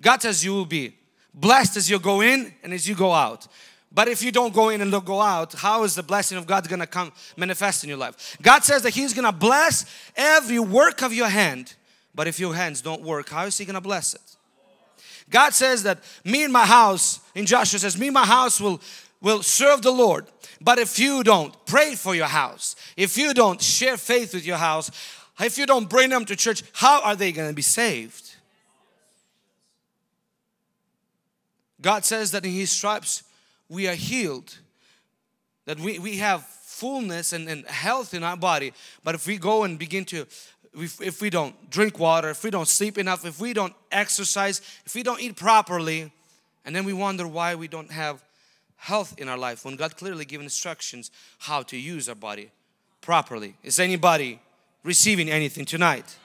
God 0.00 0.22
says 0.22 0.44
you 0.44 0.52
will 0.52 0.66
be 0.66 0.94
blessed 1.34 1.76
as 1.76 1.90
you 1.90 1.98
go 1.98 2.20
in 2.20 2.52
and 2.62 2.72
as 2.72 2.88
you 2.88 2.94
go 2.94 3.12
out. 3.12 3.46
But 3.92 4.08
if 4.08 4.22
you 4.22 4.30
don't 4.30 4.54
go 4.54 4.68
in 4.68 4.80
and 4.80 4.90
don't 4.90 5.04
go 5.04 5.20
out, 5.20 5.52
how 5.54 5.82
is 5.82 5.94
the 5.94 6.02
blessing 6.02 6.38
of 6.38 6.46
God 6.46 6.68
gonna 6.68 6.86
come 6.86 7.12
manifest 7.36 7.82
in 7.82 7.88
your 7.88 7.98
life? 7.98 8.36
God 8.40 8.62
says 8.62 8.82
that 8.82 8.90
He's 8.90 9.14
gonna 9.14 9.32
bless 9.32 9.84
every 10.16 10.60
work 10.60 11.02
of 11.02 11.12
your 11.12 11.28
hand. 11.28 11.74
But 12.14 12.28
if 12.28 12.38
your 12.38 12.54
hands 12.54 12.82
don't 12.82 13.02
work, 13.02 13.28
how 13.30 13.46
is 13.46 13.58
He 13.58 13.64
gonna 13.64 13.80
bless 13.80 14.14
it? 14.14 14.36
God 15.30 15.54
says 15.54 15.84
that 15.84 15.98
me 16.24 16.44
and 16.44 16.52
my 16.52 16.66
house, 16.66 17.20
in 17.34 17.46
Joshua 17.46 17.78
says, 17.78 17.96
me 17.96 18.08
and 18.08 18.14
my 18.14 18.26
house 18.26 18.60
will, 18.60 18.80
will 19.20 19.42
serve 19.42 19.82
the 19.82 19.92
Lord. 19.92 20.26
But 20.60 20.78
if 20.78 20.98
you 20.98 21.22
don't 21.22 21.54
pray 21.66 21.94
for 21.94 22.14
your 22.14 22.26
house, 22.26 22.76
if 22.96 23.16
you 23.16 23.32
don't 23.32 23.62
share 23.62 23.96
faith 23.96 24.34
with 24.34 24.44
your 24.44 24.58
house, 24.58 24.90
if 25.40 25.56
you 25.56 25.64
don't 25.64 25.88
bring 25.88 26.10
them 26.10 26.24
to 26.26 26.36
church, 26.36 26.62
how 26.74 27.00
are 27.02 27.16
they 27.16 27.32
gonna 27.32 27.52
be 27.52 27.62
saved? 27.62 28.34
God 31.80 32.04
says 32.04 32.30
that 32.32 32.44
in 32.44 32.52
His 32.52 32.70
stripes 32.70 33.22
we 33.68 33.88
are 33.88 33.94
healed, 33.94 34.58
that 35.64 35.80
we, 35.80 35.98
we 35.98 36.18
have 36.18 36.44
fullness 36.44 37.32
and, 37.32 37.48
and 37.48 37.66
health 37.66 38.14
in 38.14 38.22
our 38.22 38.36
body. 38.36 38.72
But 39.04 39.14
if 39.14 39.26
we 39.26 39.38
go 39.38 39.64
and 39.64 39.78
begin 39.78 40.04
to, 40.06 40.26
if, 40.74 41.00
if 41.00 41.20
we 41.20 41.30
don't 41.30 41.70
drink 41.70 41.98
water, 41.98 42.30
if 42.30 42.44
we 42.44 42.50
don't 42.50 42.68
sleep 42.68 42.98
enough, 42.98 43.24
if 43.24 43.40
we 43.40 43.52
don't 43.52 43.74
exercise, 43.90 44.60
if 44.86 44.94
we 44.94 45.02
don't 45.02 45.20
eat 45.20 45.36
properly, 45.36 46.12
and 46.64 46.74
then 46.76 46.84
we 46.84 46.92
wonder 46.92 47.26
why 47.26 47.54
we 47.54 47.68
don't 47.68 47.90
have 47.90 48.22
health 48.76 49.14
in 49.18 49.28
our 49.28 49.38
life 49.38 49.64
when 49.64 49.76
God 49.76 49.96
clearly 49.96 50.24
given 50.24 50.44
instructions 50.44 51.10
how 51.38 51.62
to 51.62 51.76
use 51.76 52.08
our 52.08 52.14
body 52.14 52.50
properly. 53.00 53.54
Is 53.62 53.80
anybody 53.80 54.40
receiving 54.84 55.30
anything 55.30 55.64
tonight? 55.64 56.16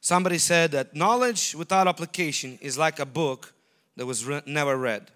Somebody 0.00 0.38
said 0.38 0.70
that 0.70 0.94
knowledge 0.94 1.56
without 1.56 1.88
application 1.88 2.60
is 2.62 2.78
like 2.78 3.00
a 3.00 3.06
book 3.06 3.52
that 3.96 4.06
was 4.06 4.24
re- 4.24 4.42
never 4.46 4.76
read. 4.76 5.10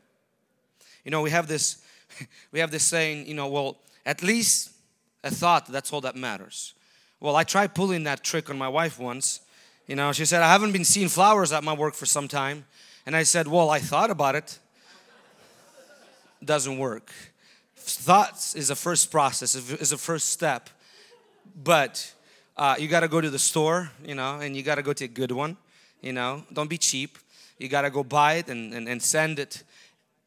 You 1.05 1.13
know, 1.13 1.23
we 1.23 1.31
have 1.31 1.47
this 1.47 1.85
we 2.53 2.61
have 2.61 2.71
this 2.71 2.85
saying, 2.85 3.27
you 3.27 3.35
know, 3.35 3.49
well, 3.49 3.79
at 4.07 4.23
least 4.23 4.71
a 5.23 5.31
thought, 5.31 5.67
that's 5.67 5.93
all 5.93 6.01
that 6.01 6.17
matters. 6.17 6.75
Well, 7.21 7.37
I 7.37 7.45
tried 7.45 7.75
pulling 7.75 8.05
that 8.05 8.25
trick 8.25 8.49
on 8.49 8.57
my 8.57 8.69
wife 8.69 8.99
once. 8.99 9.41
You 9.87 9.97
know, 9.97 10.13
she 10.13 10.25
said, 10.25 10.43
I 10.43 10.51
haven't 10.51 10.73
been 10.73 10.85
seeing 10.85 11.09
flowers 11.09 11.53
at 11.53 11.63
my 11.63 11.75
work 11.75 11.95
for 11.95 12.07
some 12.07 12.29
time. 12.29 12.65
And 13.07 13.17
I 13.17 13.25
said, 13.25 13.47
Well, 13.49 13.71
I 13.71 13.79
thought 13.79 14.11
about 14.11 14.35
it. 14.35 14.59
Doesn't 16.45 16.79
work. 16.79 17.13
Thoughts 17.77 18.55
is 18.55 18.71
a 18.71 18.77
first 18.77 19.11
process, 19.11 19.55
is 19.55 19.93
a 19.93 19.99
first 19.99 20.29
step. 20.29 20.71
But 21.63 22.15
uh, 22.57 22.77
you 22.79 22.89
got 22.89 23.01
to 23.01 23.09
go 23.09 23.21
to 23.21 23.31
the 23.31 23.39
store, 23.39 23.91
you 24.05 24.15
know, 24.15 24.41
and 24.41 24.57
you 24.57 24.63
got 24.63 24.77
to 24.77 24.83
go 24.83 24.93
to 24.93 25.05
a 25.05 25.09
good 25.09 25.33
one, 25.33 25.57
you 26.01 26.13
know. 26.13 26.45
Don't 26.53 26.71
be 26.71 26.79
cheap. 26.79 27.19
You 27.59 27.69
got 27.69 27.83
to 27.83 27.91
go 27.91 28.05
buy 28.05 28.35
it 28.35 28.49
and, 28.49 28.73
and, 28.73 28.89
and 28.89 29.03
send 29.03 29.39
it, 29.39 29.65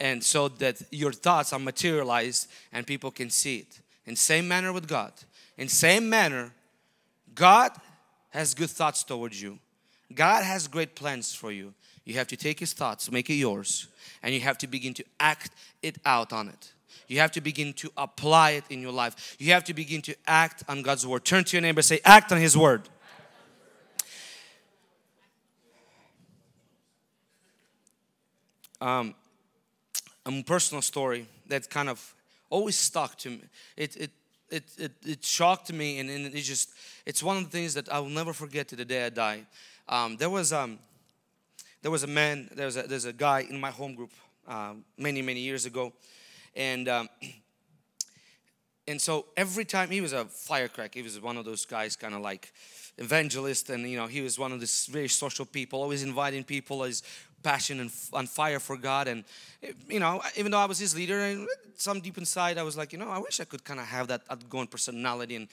and 0.04 0.22
so 0.22 0.50
that 0.50 0.82
your 0.92 1.14
thoughts 1.14 1.54
are 1.54 1.60
materialized 1.60 2.52
and 2.74 2.86
people 2.86 3.10
can 3.10 3.30
see 3.30 3.60
it. 3.60 3.80
In 4.06 4.18
same 4.18 4.50
manner 4.50 4.74
with 4.74 4.86
God. 4.86 5.14
In 5.58 5.70
same 5.70 6.10
manner, 6.10 6.52
God 7.34 7.72
has 8.32 8.54
good 8.54 8.70
thoughts 8.70 9.06
towards 9.06 9.42
you. 9.42 9.60
God 10.14 10.44
has 10.44 10.68
great 10.68 10.94
plans 10.94 11.34
for 11.34 11.54
you. 11.54 11.74
You 12.04 12.16
have 12.16 12.28
to 12.28 12.36
take 12.36 12.60
His 12.60 12.74
thoughts, 12.74 13.10
make 13.10 13.30
it 13.30 13.36
yours, 13.36 13.88
and 14.22 14.34
you 14.34 14.42
have 14.42 14.58
to 14.58 14.68
begin 14.68 14.94
to 14.96 15.06
act 15.22 15.52
it 15.82 15.96
out 16.06 16.34
on 16.34 16.50
it. 16.50 16.74
You 17.08 17.20
have 17.20 17.32
to 17.32 17.42
begin 17.42 17.72
to 17.76 17.90
apply 17.96 18.52
it 18.52 18.66
in 18.70 18.82
your 18.82 18.92
life. 18.92 19.38
You 19.40 19.54
have 19.54 19.64
to 19.64 19.74
begin 19.74 20.02
to 20.02 20.16
act 20.28 20.64
on 20.68 20.82
God's 20.82 21.08
word. 21.08 21.24
Turn 21.24 21.46
to 21.46 21.56
your 21.56 21.62
neighbor 21.62 21.82
say, 21.82 22.02
Act 22.04 22.34
on 22.34 22.40
His 22.40 22.58
word. 22.58 22.90
Um, 28.82 29.16
a 30.26 30.44
personal 30.44 30.82
story 30.82 31.28
that 31.48 31.70
kind 31.70 31.90
of 31.90 32.16
always 32.50 32.76
stuck 32.76 33.18
to 33.20 33.30
me. 33.30 33.42
It, 33.76 33.96
it, 33.98 34.12
it, 34.50 34.64
it, 34.78 34.92
it 35.06 35.26
shocked 35.26 35.74
me 35.74 36.00
and, 36.00 36.10
and 36.10 36.28
it 36.28 36.42
just, 36.42 36.70
it's 37.06 37.24
one 37.24 37.38
of 37.38 37.44
the 37.44 37.50
things 37.50 37.74
that 37.74 37.92
I 37.92 38.00
will 38.00 38.10
never 38.10 38.34
forget 38.34 38.68
to 38.70 38.76
the 38.76 38.86
day 38.86 39.06
I 39.06 39.10
die. 39.10 39.46
Um, 39.90 40.18
there 40.18 40.30
was 40.30 40.54
um, 40.54 40.80
there 41.82 41.92
was 41.92 42.04
a 42.04 42.08
man, 42.08 42.50
there's 42.56 42.78
a, 42.78 42.84
there's 42.84 43.04
a 43.04 43.12
guy 43.12 43.46
in 43.50 43.60
my 43.60 43.70
home 43.70 43.94
group 43.96 44.12
uh, 44.48 44.74
many, 44.98 45.22
many 45.22 45.42
years 45.42 45.66
ago 45.66 45.92
and 46.56 46.88
um, 46.88 47.10
and 48.88 49.02
so 49.02 49.26
every 49.36 49.66
time 49.66 49.90
he 49.90 50.02
was 50.02 50.14
a 50.14 50.26
firecracker, 50.26 51.00
he 51.00 51.04
was 51.04 51.20
one 51.20 51.38
of 51.38 51.46
those 51.46 51.66
guys, 51.66 51.96
kind 51.96 52.14
of 52.14 52.22
like 52.22 52.54
evangelist, 52.98 53.70
and 53.70 53.90
you 53.90 53.98
know 53.98 54.08
he 54.08 54.22
was 54.22 54.38
one 54.38 54.52
of 54.52 54.60
these 54.60 54.88
very 54.92 55.08
social 55.08 55.46
people, 55.46 55.82
always 55.82 56.04
inviting 56.04 56.44
people, 56.44 56.84
his 56.84 57.04
passion 57.44 57.80
and 57.80 57.92
on 58.14 58.28
fire 58.28 58.60
for 58.60 58.78
God, 58.78 59.08
and 59.08 59.24
you 59.90 60.00
know 60.00 60.22
even 60.38 60.52
though 60.52 60.60
I 60.60 60.66
was 60.66 60.80
his 60.80 60.96
leader, 60.96 61.20
and 61.20 61.48
some 61.76 62.00
deep 62.00 62.18
inside 62.18 62.58
I 62.58 62.64
was 62.64 62.78
like, 62.78 62.94
you 62.94 63.00
know, 63.00 63.10
I 63.10 63.20
wish 63.20 63.40
I 63.40 63.46
could 63.46 63.64
kind 63.64 63.80
of 63.80 63.86
have 63.88 64.08
that 64.08 64.22
outgoing 64.30 64.68
personality 64.68 65.36
and 65.36 65.48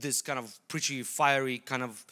this 0.00 0.22
kind 0.22 0.38
of 0.38 0.58
preachy, 0.68 1.02
fiery 1.02 1.58
kind 1.58 1.82
of 1.82 2.04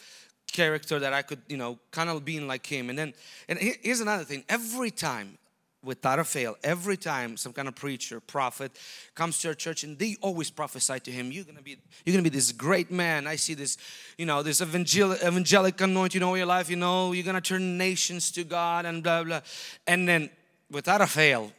character 0.53 0.99
that 0.99 1.13
I 1.13 1.23
could, 1.23 1.41
you 1.49 1.57
know, 1.57 1.79
kind 1.91 2.11
of 2.11 2.25
being 2.25 2.47
like 2.47 2.67
him. 2.67 2.91
And 2.91 2.99
then, 2.99 3.15
and 3.49 3.59
here's 3.59 4.01
another 4.01 4.25
thing: 4.25 4.45
every 4.49 4.91
time 4.91 5.39
without 5.83 6.19
a 6.19 6.25
fail 6.25 6.57
every 6.63 6.97
time 6.97 7.37
some 7.37 7.53
kind 7.53 7.67
of 7.67 7.75
preacher 7.75 8.21
prophet 8.21 8.71
comes 9.15 9.41
to 9.41 9.49
our 9.49 9.55
church 9.55 9.83
and 9.83 9.99
they 9.99 10.17
always 10.21 10.51
prophesy 10.51 11.01
to 11.01 11.11
him 11.11 11.33
you're 11.33 11.45
gonna 11.45 11.63
be 11.63 11.77
you're 12.05 12.13
gonna 12.13 12.23
be 12.23 12.29
this 12.29 12.53
great 12.53 12.91
man. 12.91 13.27
I 13.27 13.37
see 13.37 13.55
this 13.55 13.79
you 14.19 14.27
know 14.27 14.43
this 14.43 14.61
evangelic, 14.61 15.21
evangelic 15.21 15.81
anointing 15.81 16.23
over 16.23 16.37
your 16.37 16.47
life 16.47 16.69
you 16.69 16.77
know 16.77 17.13
you're 17.13 17.25
gonna 17.25 17.41
turn 17.41 17.79
nations 17.79 18.31
to 18.33 18.45
god 18.45 18.85
and 18.85 19.03
blah 19.03 19.25
blah. 19.25 19.41
And 19.87 20.09
then 20.09 20.31
without 20.71 21.01
a 21.01 21.07
fail 21.07 21.53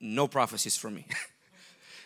no 0.00 0.28
prophecies 0.28 0.76
for 0.76 0.90
me. 0.90 1.06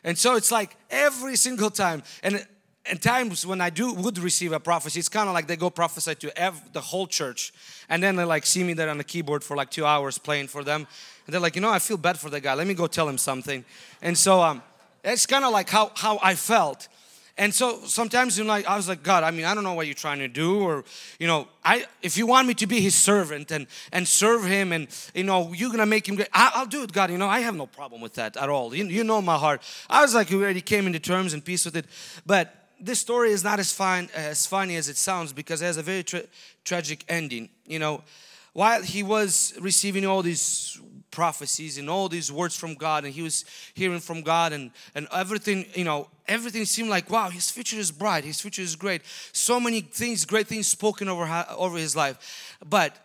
And 0.04 0.16
so 0.16 0.36
it's 0.36 0.52
like 0.52 0.76
every 0.90 1.36
single 1.36 1.70
time 1.70 2.02
and 2.22 2.46
and 2.90 3.00
times 3.00 3.46
when 3.46 3.60
I 3.60 3.70
do 3.70 3.92
would 3.92 4.18
receive 4.18 4.52
a 4.52 4.60
prophecy, 4.60 4.98
it's 4.98 5.08
kind 5.08 5.28
of 5.28 5.34
like 5.34 5.46
they 5.46 5.56
go 5.56 5.70
prophesy 5.70 6.14
to 6.16 6.38
ev- 6.38 6.72
the 6.72 6.80
whole 6.80 7.06
church, 7.06 7.52
and 7.88 8.02
then 8.02 8.16
they 8.16 8.24
like 8.24 8.46
see 8.46 8.64
me 8.64 8.72
there 8.72 8.88
on 8.88 8.98
the 8.98 9.04
keyboard 9.04 9.44
for 9.44 9.56
like 9.56 9.70
two 9.70 9.84
hours 9.84 10.18
playing 10.18 10.48
for 10.48 10.64
them, 10.64 10.86
and 11.26 11.34
they're 11.34 11.40
like, 11.40 11.56
you 11.56 11.62
know, 11.62 11.70
I 11.70 11.78
feel 11.78 11.96
bad 11.96 12.18
for 12.18 12.30
the 12.30 12.40
guy. 12.40 12.54
Let 12.54 12.66
me 12.66 12.74
go 12.74 12.86
tell 12.86 13.08
him 13.08 13.18
something. 13.18 13.64
And 14.00 14.16
so 14.16 14.40
um, 14.40 14.62
it's 15.04 15.26
kind 15.26 15.44
of 15.44 15.52
like 15.52 15.68
how, 15.68 15.92
how 15.94 16.18
I 16.22 16.34
felt. 16.34 16.88
And 17.38 17.54
so 17.54 17.84
sometimes 17.84 18.36
you 18.36 18.42
know, 18.42 18.48
like 18.48 18.66
I 18.66 18.76
was 18.76 18.88
like, 18.88 19.04
God, 19.04 19.22
I 19.22 19.30
mean, 19.30 19.44
I 19.44 19.54
don't 19.54 19.62
know 19.62 19.74
what 19.74 19.86
you're 19.86 19.94
trying 19.94 20.18
to 20.18 20.28
do, 20.28 20.60
or 20.60 20.84
you 21.20 21.28
know, 21.28 21.46
I 21.64 21.86
if 22.02 22.18
you 22.18 22.26
want 22.26 22.48
me 22.48 22.54
to 22.54 22.66
be 22.66 22.80
His 22.80 22.96
servant 22.96 23.52
and 23.52 23.68
and 23.92 24.08
serve 24.08 24.44
Him, 24.44 24.72
and 24.72 24.88
you 25.14 25.22
know, 25.22 25.52
you're 25.52 25.70
gonna 25.70 25.86
make 25.86 26.08
Him 26.08 26.16
great, 26.16 26.28
I, 26.32 26.58
will 26.58 26.66
do 26.66 26.82
it, 26.82 26.92
God. 26.92 27.12
You 27.12 27.18
know, 27.18 27.28
I 27.28 27.40
have 27.40 27.54
no 27.54 27.66
problem 27.66 28.00
with 28.00 28.14
that 28.14 28.36
at 28.36 28.48
all. 28.48 28.74
You, 28.74 28.86
you 28.86 29.04
know 29.04 29.22
my 29.22 29.36
heart. 29.36 29.62
I 29.88 30.02
was 30.02 30.16
like, 30.16 30.30
we 30.30 30.36
already 30.36 30.60
came 30.60 30.88
into 30.88 30.98
terms 30.98 31.32
and 31.32 31.44
peace 31.44 31.64
with 31.64 31.76
it, 31.76 31.86
but 32.26 32.57
this 32.80 33.00
story 33.00 33.30
is 33.30 33.44
not 33.44 33.58
as 33.58 33.72
fine 33.72 34.08
as 34.14 34.46
funny 34.46 34.76
as 34.76 34.88
it 34.88 34.96
sounds 34.96 35.32
because 35.32 35.62
it 35.62 35.66
has 35.66 35.76
a 35.76 35.82
very 35.82 36.02
tra 36.02 36.22
tragic 36.64 37.04
ending. 37.08 37.48
You 37.66 37.78
know, 37.78 38.02
while 38.52 38.82
he 38.82 39.02
was 39.02 39.54
receiving 39.60 40.06
all 40.06 40.22
these 40.22 40.80
prophecies 41.10 41.78
and 41.78 41.88
all 41.88 42.08
these 42.08 42.30
words 42.30 42.56
from 42.56 42.74
God 42.74 43.04
and 43.04 43.12
he 43.12 43.22
was 43.22 43.44
hearing 43.74 44.00
from 44.00 44.22
God 44.22 44.52
and, 44.52 44.70
and 44.94 45.08
everything, 45.12 45.66
you 45.74 45.84
know, 45.84 46.08
everything 46.26 46.64
seemed 46.64 46.90
like, 46.90 47.10
wow, 47.10 47.30
his 47.30 47.50
future 47.50 47.78
is 47.78 47.90
bright, 47.90 48.24
his 48.24 48.40
future 48.40 48.62
is 48.62 48.76
great. 48.76 49.02
So 49.32 49.58
many 49.58 49.80
things, 49.80 50.24
great 50.24 50.46
things 50.46 50.66
spoken 50.66 51.08
over, 51.08 51.46
over 51.56 51.76
his 51.76 51.96
life. 51.96 52.56
But 52.64 52.96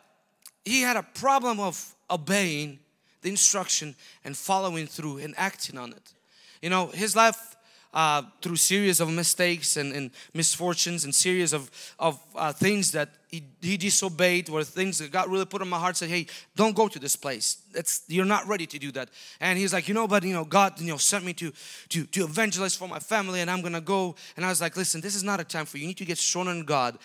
he 0.65 0.81
had 0.81 0.97
a 0.97 1.03
problem 1.03 1.59
of 1.59 1.95
obeying 2.09 2.79
the 3.21 3.29
instruction 3.29 3.95
and 4.23 4.35
following 4.35 4.85
through 4.85 5.19
and 5.19 5.33
acting 5.37 5.77
on 5.77 5.91
it. 5.93 6.13
You 6.61 6.69
know, 6.69 6.87
his 6.87 7.15
life 7.15 7.52
uh, 7.93 8.23
through 8.41 8.55
series 8.55 8.99
of 8.99 9.09
mistakes 9.11 9.77
and, 9.77 9.93
and, 9.93 10.11
misfortunes 10.33 11.03
and 11.03 11.13
series 11.13 11.53
of, 11.53 11.69
of 11.99 12.19
uh, 12.35 12.51
things 12.51 12.91
that 12.91 13.09
he, 13.29 13.43
he 13.61 13.77
disobeyed 13.77 14.49
or 14.49 14.63
things 14.63 14.97
that 14.97 15.11
God 15.11 15.29
really 15.29 15.45
put 15.45 15.61
on 15.61 15.69
my 15.69 15.77
heart 15.77 15.95
said 15.95 16.09
hey 16.09 16.25
don't 16.55 16.75
go 16.75 16.87
to 16.87 16.99
this 16.99 17.15
place. 17.15 17.57
That's, 17.71 18.03
you're 18.07 18.25
not 18.25 18.47
ready 18.47 18.65
to 18.65 18.79
do 18.79 18.91
that. 18.93 19.09
And 19.39 19.59
he's 19.59 19.73
like 19.73 19.87
you 19.87 19.93
know 19.93 20.07
but 20.07 20.23
you 20.23 20.33
know 20.33 20.43
God 20.43 20.79
you 20.79 20.87
know 20.87 20.97
sent 20.97 21.23
me 21.23 21.33
to, 21.33 21.51
to, 21.89 22.05
to 22.05 22.23
evangelize 22.23 22.75
for 22.75 22.87
my 22.87 22.99
family 22.99 23.41
and 23.41 23.49
I'm 23.49 23.61
gonna 23.61 23.81
go. 23.81 24.15
And 24.35 24.45
I 24.45 24.49
was 24.49 24.59
like 24.59 24.75
listen 24.75 24.99
this 25.01 25.15
is 25.15 25.23
not 25.23 25.39
a 25.39 25.43
time 25.43 25.65
for 25.65 25.77
you. 25.77 25.81
You 25.81 25.87
need 25.89 25.97
to 25.97 26.05
get 26.05 26.17
strong 26.17 26.47
in 26.47 26.63
God. 26.63 26.97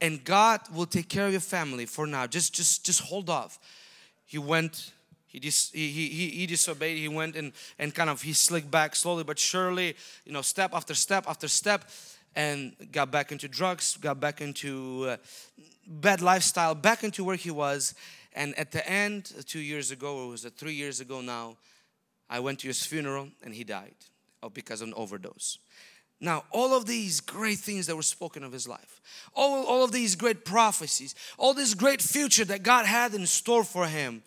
And 0.00 0.24
God 0.24 0.60
will 0.74 0.86
take 0.86 1.08
care 1.08 1.26
of 1.26 1.32
your 1.32 1.40
family 1.40 1.86
for 1.86 2.06
now. 2.06 2.26
Just 2.26 2.54
just 2.54 2.86
just 2.86 3.00
hold 3.00 3.28
off. 3.28 3.58
He 4.26 4.38
went 4.38 4.92
he, 5.30 5.38
dis, 5.38 5.70
he, 5.70 5.88
he, 5.88 6.28
he 6.28 6.46
disobeyed. 6.46 6.98
He 6.98 7.06
went 7.06 7.36
and, 7.36 7.52
and 7.78 7.94
kind 7.94 8.10
of 8.10 8.20
he 8.20 8.32
slicked 8.32 8.68
back 8.70 8.96
slowly 8.96 9.22
but 9.22 9.38
surely, 9.38 9.96
you 10.24 10.32
know, 10.32 10.42
step 10.42 10.74
after 10.74 10.92
step 10.92 11.24
after 11.28 11.46
step, 11.46 11.84
and 12.34 12.74
got 12.90 13.10
back 13.12 13.30
into 13.30 13.46
drugs, 13.46 13.96
got 13.96 14.18
back 14.18 14.40
into 14.40 15.06
uh, 15.08 15.16
bad 15.86 16.20
lifestyle, 16.20 16.74
back 16.74 17.04
into 17.04 17.22
where 17.22 17.36
he 17.36 17.50
was. 17.50 17.94
And 18.34 18.58
at 18.58 18.72
the 18.72 18.88
end, 18.88 19.32
two 19.46 19.60
years 19.60 19.92
ago, 19.92 20.16
or 20.16 20.28
was 20.28 20.44
it 20.44 20.54
three 20.56 20.74
years 20.74 21.00
ago 21.00 21.20
now, 21.20 21.56
I 22.28 22.40
went 22.40 22.60
to 22.60 22.68
his 22.68 22.84
funeral 22.84 23.28
and 23.42 23.54
he 23.54 23.64
died 23.64 23.94
oh, 24.42 24.48
because 24.48 24.80
of 24.80 24.88
an 24.88 24.94
overdose. 24.94 25.58
Now, 26.20 26.44
all 26.50 26.76
of 26.76 26.86
these 26.86 27.20
great 27.20 27.58
things 27.58 27.86
that 27.86 27.96
were 27.96 28.02
spoken 28.02 28.44
of 28.44 28.52
his 28.52 28.68
life, 28.68 29.00
all, 29.34 29.64
all 29.64 29.84
of 29.84 29.92
these 29.92 30.16
great 30.16 30.44
prophecies, 30.44 31.14
all 31.38 31.54
this 31.54 31.74
great 31.74 32.02
future 32.02 32.44
that 32.44 32.62
God 32.62 32.84
had 32.84 33.14
in 33.14 33.26
store 33.26 33.64
for 33.64 33.86
him, 33.86 34.22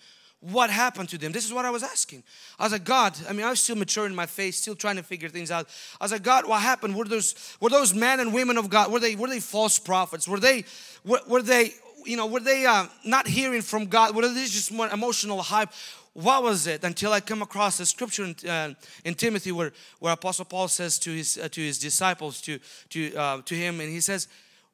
what 0.52 0.70
happened 0.70 1.10
to 1.10 1.18
them? 1.18 1.32
This 1.32 1.46
is 1.46 1.54
what 1.54 1.66
I 1.66 1.70
was 1.70 1.84
asking. 1.84 2.24
I 2.60 2.64
was 2.64 2.74
like, 2.74 2.84
God, 2.84 3.18
I 3.30 3.34
mean, 3.34 3.46
I 3.46 3.50
was 3.50 3.62
still 3.62 3.78
mature 3.78 4.06
in 4.06 4.14
my 4.14 4.26
faith, 4.26 4.56
still 4.56 4.76
trying 4.76 4.98
to 4.98 5.04
figure 5.04 5.30
things 5.30 5.52
out. 5.52 5.68
I 6.02 6.04
was 6.04 6.12
like, 6.12 6.24
God, 6.24 6.48
what 6.48 6.62
happened? 6.62 6.96
Were 6.96 7.06
those 7.06 7.56
were 7.62 7.70
those 7.70 7.94
men 7.94 8.20
and 8.20 8.34
women 8.34 8.58
of 8.58 8.70
God? 8.70 8.92
Were 8.92 9.00
they 9.00 9.16
were 9.16 9.30
they 9.30 9.40
false 9.40 9.80
prophets? 9.80 10.28
Were 10.28 10.40
they 10.40 10.66
were, 11.06 11.22
were 11.28 11.42
they 11.42 11.74
you 12.06 12.18
know 12.18 12.26
were 12.26 12.42
they 12.42 12.66
uh, 12.66 12.88
not 13.06 13.28
hearing 13.28 13.62
from 13.62 13.86
God? 13.86 14.16
Were 14.16 14.28
they 14.28 14.46
just 14.46 14.72
more 14.72 14.88
emotional 14.90 15.42
hype? 15.42 15.70
what 16.14 16.44
was 16.44 16.68
it 16.68 16.84
until 16.84 17.12
I 17.12 17.22
come 17.22 17.42
across 17.42 17.80
a 17.80 17.88
scripture 17.88 18.26
in, 18.26 18.36
uh, 18.48 18.74
in 19.04 19.16
Timothy 19.16 19.52
where, 19.52 19.72
where 19.98 20.14
Apostle 20.14 20.46
Paul 20.46 20.68
says 20.68 21.00
to 21.00 21.10
his, 21.10 21.40
uh, 21.40 21.48
to 21.50 21.62
his 21.62 21.80
disciples, 21.80 22.40
to, 22.42 22.60
to, 22.90 23.16
uh, 23.16 23.42
to 23.42 23.56
him, 23.56 23.80
and 23.80 23.90
he 23.90 24.00
says, 24.00 24.28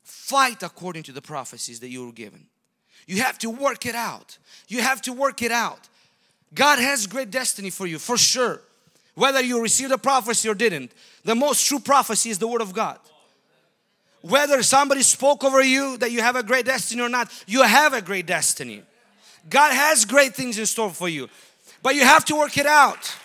fight 0.03 0.63
according 0.63 1.03
to 1.03 1.13
the 1.13 1.21
prophecies 1.21 1.79
that 1.79 1.87
you 1.87 2.05
were 2.05 2.11
given. 2.11 2.47
You 3.09 3.23
have 3.23 3.39
to 3.39 3.49
work 3.49 3.87
it 3.87 3.95
out. 3.95 4.37
You 4.67 4.83
have 4.83 5.01
to 5.01 5.13
work 5.13 5.41
it 5.41 5.51
out. 5.51 5.79
God 6.53 6.77
has 6.77 7.07
great 7.07 7.31
destiny 7.31 7.71
for 7.71 7.87
you, 7.87 7.97
for 7.97 8.17
sure. 8.17 8.61
Whether 9.15 9.41
you 9.41 9.59
received 9.63 9.91
a 9.91 9.97
prophecy 9.97 10.47
or 10.47 10.53
didn't, 10.53 10.91
the 11.25 11.33
most 11.33 11.65
true 11.65 11.79
prophecy 11.79 12.29
is 12.29 12.37
the 12.37 12.47
Word 12.47 12.61
of 12.61 12.71
God. 12.71 12.99
Whether 14.21 14.61
somebody 14.61 15.01
spoke 15.01 15.43
over 15.43 15.59
you 15.63 15.97
that 15.97 16.11
you 16.11 16.21
have 16.21 16.35
a 16.35 16.43
great 16.43 16.67
destiny 16.67 17.01
or 17.01 17.09
not, 17.09 17.31
you 17.47 17.63
have 17.63 17.93
a 17.95 18.01
great 18.01 18.27
destiny. 18.27 18.83
God 19.49 19.73
has 19.73 20.05
great 20.05 20.35
things 20.35 20.59
in 20.59 20.67
store 20.67 20.91
for 20.91 21.09
you, 21.09 21.29
but 21.81 21.95
you 21.95 22.03
have 22.03 22.25
to 22.25 22.35
work 22.35 22.59
it 22.59 22.67
out. 22.67 23.15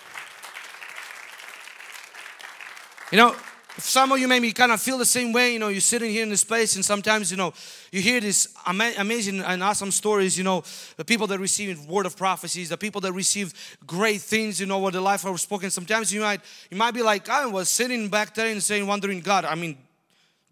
You 3.13 3.19
know, 3.19 3.37
some 3.79 4.13
of 4.13 4.19
you 4.19 4.29
maybe 4.29 4.53
kind 4.53 4.71
of 4.71 4.81
feel 4.81 4.99
the 4.99 5.05
same 5.05 5.33
way. 5.33 5.53
You 5.53 5.59
know, 5.59 5.69
you're 5.69 5.81
sitting 5.81 6.11
here 6.11 6.23
in 6.23 6.29
this 6.29 6.45
place, 6.45 6.77
and 6.77 6.85
sometimes 6.85 7.31
you 7.31 7.37
know 7.37 7.53
you 7.91 8.01
hear 8.01 8.21
these 8.21 8.49
ama 8.67 8.93
amazing 8.99 9.41
and 9.41 9.63
awesome 9.63 9.91
stories. 9.91 10.39
You 10.39 10.45
know, 10.45 10.63
the 10.97 11.05
people 11.05 11.27
that 11.29 11.41
receive 11.41 11.85
word 11.87 12.07
of 12.07 12.17
prophecies, 12.17 12.69
the 12.69 12.77
people 12.77 13.01
that 13.01 13.13
receive 13.13 13.53
great 13.87 14.21
things. 14.21 14.61
You 14.61 14.67
know, 14.67 14.79
what 14.79 14.93
the 14.93 15.01
life 15.01 15.25
was 15.25 15.43
spoken. 15.43 15.71
Sometimes 15.71 16.13
you 16.13 16.21
might 16.21 16.41
you 16.71 16.77
might 16.77 16.95
be 16.95 17.03
like, 17.03 17.29
I 17.29 17.47
was 17.47 17.69
sitting 17.69 18.09
back 18.09 18.35
there 18.35 18.49
and 18.49 18.63
saying, 18.63 18.87
wondering, 18.87 19.21
God, 19.21 19.45
I 19.45 19.55
mean, 19.55 19.77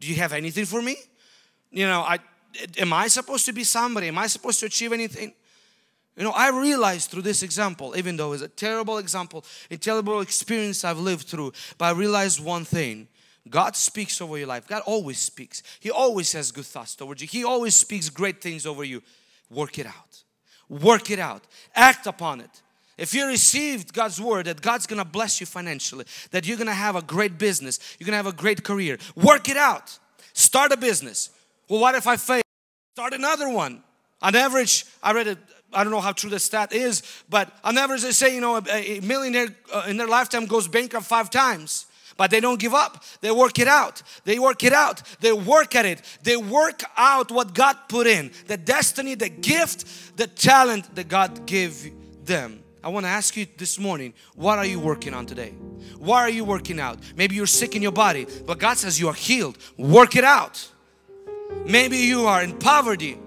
do 0.01 0.09
you 0.09 0.17
have 0.17 0.33
anything 0.33 0.65
for 0.65 0.83
me? 0.83 0.97
You 1.71 1.87
know, 1.87 2.01
I 2.01 2.19
am 2.79 2.93
I 2.93 3.07
supposed 3.09 3.47
to 3.47 3.53
be 3.53 3.65
somebody? 3.65 4.09
Am 4.09 4.19
I 4.19 4.27
supposed 4.27 4.61
to 4.61 4.67
achieve 4.67 4.93
anything? 4.93 5.33
You 6.17 6.25
know, 6.25 6.33
I 6.33 6.51
realized 6.51 7.11
through 7.11 7.23
this 7.23 7.43
example, 7.43 7.97
even 7.97 8.17
though 8.17 8.33
it's 8.33 8.43
a 8.43 8.49
terrible 8.49 8.99
example, 8.99 9.45
a 9.71 9.79
terrible 9.79 10.21
experience 10.21 10.85
I've 10.85 10.99
lived 10.99 11.27
through, 11.29 11.53
but 11.79 11.87
I 11.87 11.91
realized 11.93 12.45
one 12.45 12.65
thing. 12.65 13.09
God 13.49 13.77
speaks 13.77 14.21
over 14.21 14.39
your 14.39 14.47
life. 14.47 14.69
God 14.69 14.83
always 14.87 15.19
speaks. 15.19 15.63
He 15.81 15.91
always 15.91 16.33
has 16.33 16.53
good 16.53 16.65
thoughts 16.65 16.95
towards 16.95 17.23
you. 17.23 17.29
He 17.29 17.45
always 17.45 17.75
speaks 17.75 18.09
great 18.09 18.41
things 18.41 18.67
over 18.67 18.85
you. 18.85 19.03
Work 19.51 19.79
it 19.79 19.87
out. 19.87 20.23
Work 20.69 21.11
it 21.11 21.19
out. 21.19 21.43
Act 21.75 22.07
upon 22.07 22.41
it. 22.41 22.63
If 22.97 23.15
you 23.15 23.27
received 23.27 23.93
God's 23.93 24.21
word 24.21 24.47
that 24.47 24.61
God's 24.61 24.87
gonna 24.87 25.05
bless 25.05 25.41
you 25.41 25.47
financially, 25.47 26.05
that 26.31 26.47
you're 26.47 26.57
gonna 26.57 26.73
have 26.73 26.95
a 26.95 27.03
great 27.03 27.37
business, 27.37 27.81
you're 27.99 28.07
gonna 28.07 28.17
have 28.17 28.27
a 28.27 28.33
great 28.33 28.63
career, 28.63 28.99
work 29.17 29.49
it 29.49 29.57
out. 29.57 29.99
Start 30.35 30.73
a 30.73 30.77
business. 30.77 31.31
Well, 31.69 31.81
what 31.81 31.95
if 31.95 32.07
I 32.07 32.17
fail? 32.17 32.43
Start 32.95 33.13
another 33.15 33.49
one. 33.49 33.83
On 34.21 34.37
average, 34.37 34.87
I 35.03 35.13
read 35.13 35.27
it, 35.27 35.39
I 35.73 35.83
don't 35.83 35.93
know 35.93 36.01
how 36.01 36.13
true 36.13 36.31
the 36.31 36.39
stat 36.39 36.73
is, 36.73 37.03
but 37.29 37.51
on 37.65 37.77
average 37.77 38.03
they 38.03 38.13
say, 38.13 38.35
you 38.35 38.41
know, 38.41 38.59
a, 38.59 39.01
millionaire 39.01 39.49
uh, 39.73 39.87
in 39.89 39.97
their 39.97 40.07
lifetime 40.07 40.47
goes 40.47 40.69
bankrupt 40.69 41.07
five 41.07 41.31
times. 41.31 41.87
But 42.17 42.31
they 42.31 42.41
don't 42.41 42.61
give 42.61 42.75
up. 42.75 43.03
They 43.21 43.31
work 43.31 43.59
it 43.59 43.69
out. 43.69 44.03
They 44.25 44.39
work 44.39 44.63
it 44.65 44.73
out. 44.73 45.03
They 45.21 45.33
work 45.33 45.75
at 45.75 45.87
it. 45.87 46.03
They 46.23 46.37
work 46.37 46.83
out 46.97 47.31
what 47.31 47.55
God 47.55 47.77
put 47.89 48.07
in. 48.07 48.31
The 48.47 48.57
destiny, 48.57 49.15
the 49.15 49.29
gift, 49.29 50.17
the 50.17 50.27
talent 50.27 50.95
that 50.95 51.09
God 51.09 51.47
gave 51.47 51.93
them. 52.25 52.63
I 52.85 52.89
want 52.89 53.07
to 53.07 53.11
ask 53.11 53.37
you 53.37 53.47
this 53.57 53.79
morning, 53.79 54.13
what 54.35 54.59
are 54.59 54.67
you 54.67 54.81
working 54.81 55.15
on 55.15 55.25
today? 55.25 55.51
Why 55.99 56.21
are 56.23 56.31
you 56.31 56.45
working 56.45 56.81
out? 56.81 56.99
Maybe 57.17 57.37
you're 57.37 57.47
sick 57.47 57.77
in 57.77 57.83
your 57.83 57.93
body, 57.93 58.27
but 58.45 58.59
God 58.59 58.77
says 58.77 58.99
you 58.99 59.09
are 59.09 59.15
healed. 59.15 59.57
Work 59.79 60.17
it 60.17 60.25
out. 60.25 60.69
Maybe 61.65 61.99
you 61.99 62.27
are 62.27 62.43
in 62.43 62.59
poverty 62.59 63.19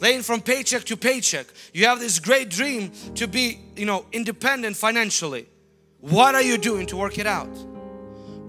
laying 0.00 0.22
from 0.22 0.40
paycheck 0.40 0.84
to 0.84 0.96
paycheck. 0.96 1.46
You 1.74 1.86
have 1.86 2.00
this 2.00 2.18
great 2.18 2.48
dream 2.48 2.90
to 3.16 3.28
be, 3.28 3.60
you 3.76 3.86
know, 3.86 4.06
independent 4.12 4.76
financially. 4.76 5.46
What 6.00 6.34
are 6.34 6.42
you 6.42 6.58
doing 6.58 6.86
to 6.86 6.96
work 6.96 7.18
it 7.18 7.26
out? 7.26 7.71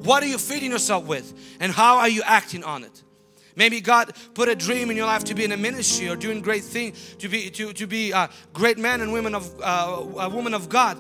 What 0.04 0.24
are 0.24 0.28
you 0.28 0.38
feeding 0.38 0.72
yourself 0.72 1.06
with? 1.06 1.34
And 1.60 1.72
how 1.72 1.98
are 1.98 2.10
you 2.10 2.22
acting 2.24 2.64
on 2.64 2.84
it? 2.84 3.04
Maybe 3.56 3.82
God 3.82 4.12
put 4.34 4.50
a 4.50 4.56
dream 4.56 4.90
in 4.90 4.98
your 4.98 5.06
life 5.06 5.24
to 5.26 5.36
be 5.36 5.44
in 5.44 5.52
a 5.52 5.58
ministry 5.58 6.10
or 6.10 6.16
doing 6.16 6.42
great 6.42 6.64
things, 6.64 7.16
to 7.20 7.30
be 7.30 7.50
to, 7.52 7.72
to 7.74 7.88
be 7.88 8.12
a 8.12 8.30
great 8.52 8.78
man 8.78 9.02
and 9.02 9.14
women 9.14 9.36
of 9.36 9.54
uh, 9.62 10.04
a 10.20 10.30
woman 10.30 10.54
of 10.54 10.70
God. 10.70 10.98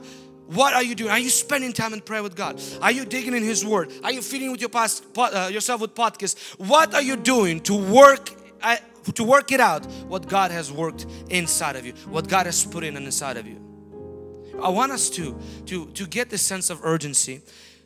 What 0.48 0.74
are 0.74 0.84
you 0.84 0.94
doing? 0.94 1.10
Are 1.10 1.20
you 1.20 1.30
spending 1.30 1.74
time 1.74 1.94
in 1.94 2.02
prayer 2.02 2.22
with 2.22 2.36
God? 2.36 2.62
Are 2.82 2.92
you 2.92 3.06
digging 3.06 3.34
in 3.34 3.44
His 3.44 3.66
Word? 3.66 3.92
Are 4.04 4.12
you 4.12 4.22
feeding 4.22 4.52
with 4.52 4.60
your 4.60 4.70
past, 4.70 5.06
uh, 5.18 5.50
yourself 5.52 5.82
with 5.82 5.96
podcasts? 5.96 6.60
What 6.60 6.94
are 6.94 7.02
you 7.02 7.16
doing 7.16 7.62
to 7.62 7.74
work 7.74 8.30
at, 8.62 8.84
to 9.16 9.24
work 9.24 9.52
it 9.52 9.60
out 9.60 9.86
what 10.08 10.28
God 10.28 10.52
has 10.52 10.72
worked 10.72 11.06
inside 11.30 11.76
of 11.76 11.86
you, 11.86 11.94
what 12.08 12.28
God 12.28 12.46
has 12.46 12.66
put 12.66 12.84
in 12.84 12.96
inside 12.98 13.38
of 13.38 13.46
you. 13.48 13.60
I 14.62 14.70
want 14.70 14.92
us 14.92 15.10
to 15.12 15.40
to 15.66 15.88
to 15.88 16.08
get 16.08 16.30
this 16.30 16.42
sense 16.42 16.70
of 16.70 16.80
urgency, 16.84 17.42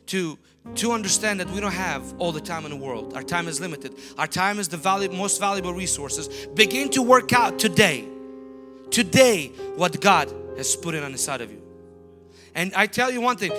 to 0.08 0.38
to 0.74 0.92
understand 0.92 1.40
that 1.40 1.48
we 1.50 1.60
don't 1.60 1.72
have 1.72 2.14
all 2.18 2.32
the 2.32 2.40
time 2.40 2.64
in 2.64 2.70
the 2.70 2.76
world. 2.76 3.14
Our 3.14 3.22
time 3.22 3.48
is 3.48 3.60
limited. 3.60 3.94
Our 4.18 4.26
time 4.26 4.58
is 4.58 4.68
the 4.68 5.10
most 5.12 5.40
valuable 5.40 5.72
resources. 5.72 6.46
Begin 6.48 6.90
to 6.90 7.02
work 7.02 7.32
out 7.32 7.58
today, 7.58 8.04
today 8.90 9.48
what 9.76 9.98
God 10.00 10.32
has 10.56 10.76
put 10.76 10.94
in 10.94 11.02
on 11.02 11.12
the 11.12 11.18
side 11.18 11.40
of 11.40 11.50
you. 11.50 11.62
And 12.54 12.74
I 12.74 12.86
tell 12.86 13.10
you 13.10 13.20
one 13.20 13.36
thing, 13.36 13.52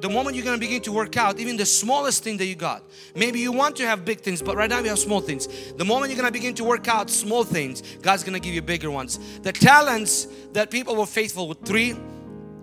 the 0.00 0.10
moment 0.10 0.36
you're 0.36 0.44
going 0.44 0.58
to 0.58 0.60
begin 0.60 0.82
to 0.82 0.92
work 0.92 1.16
out, 1.16 1.40
even 1.40 1.56
the 1.56 1.64
smallest 1.64 2.22
thing 2.22 2.36
that 2.36 2.44
you 2.44 2.54
got, 2.54 2.82
maybe 3.14 3.40
you 3.40 3.52
want 3.52 3.76
to 3.76 3.86
have 3.86 4.04
big 4.04 4.20
things, 4.20 4.42
but 4.42 4.54
right 4.56 4.68
now 4.68 4.80
you 4.80 4.88
have 4.88 4.98
small 4.98 5.20
things. 5.20 5.72
The 5.72 5.84
moment 5.84 6.10
you're 6.10 6.20
going 6.20 6.28
to 6.28 6.32
begin 6.32 6.54
to 6.56 6.64
work 6.64 6.86
out 6.88 7.08
small 7.08 7.42
things, 7.44 7.82
God's 8.02 8.22
going 8.22 8.34
to 8.34 8.40
give 8.40 8.54
you 8.54 8.60
bigger 8.60 8.90
ones. 8.90 9.18
The 9.40 9.52
talents 9.52 10.28
that 10.52 10.70
people 10.70 10.94
were 10.96 11.06
faithful 11.06 11.48
with 11.48 11.62
three, 11.62 11.96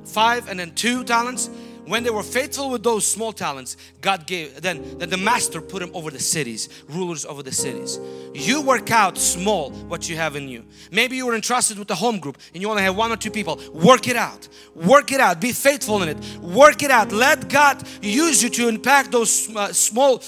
five, 0.05 0.49
and 0.49 0.59
then 0.59 0.75
two 0.75 1.03
talents, 1.03 1.49
when 1.91 2.03
they 2.03 2.09
were 2.09 2.23
faithful 2.23 2.69
with 2.69 2.83
those 2.83 3.05
small 3.05 3.33
talents, 3.33 3.75
God 3.99 4.25
gave, 4.25 4.61
then, 4.61 4.97
then 4.97 5.09
the 5.09 5.17
master 5.17 5.59
put 5.59 5.81
him 5.81 5.91
over 5.93 6.09
the 6.09 6.21
cities, 6.21 6.69
rulers 6.87 7.25
over 7.25 7.43
the 7.43 7.51
cities. 7.51 7.99
You 8.33 8.61
work 8.61 8.91
out 8.91 9.17
small 9.17 9.71
what 9.71 10.07
you 10.07 10.15
have 10.15 10.37
in 10.37 10.47
you. 10.47 10.63
Maybe 10.89 11.17
you 11.17 11.25
were 11.25 11.35
entrusted 11.35 11.77
with 11.77 11.91
a 11.91 11.95
home 11.95 12.19
group 12.19 12.37
and 12.53 12.61
you 12.61 12.69
only 12.69 12.83
have 12.83 12.95
one 12.95 13.11
or 13.11 13.17
two 13.17 13.29
people. 13.29 13.59
Work 13.73 14.07
it 14.07 14.15
out. 14.15 14.47
Work 14.73 15.11
it 15.11 15.19
out. 15.19 15.41
Be 15.41 15.51
faithful 15.51 16.01
in 16.01 16.07
it. 16.07 16.17
Work 16.39 16.81
it 16.81 16.91
out. 16.91 17.11
Let 17.11 17.49
God 17.49 17.83
use 18.01 18.41
you 18.41 18.47
to 18.51 18.69
impact 18.69 19.11
those 19.11 19.53
uh, 19.53 19.73
small 19.73 20.23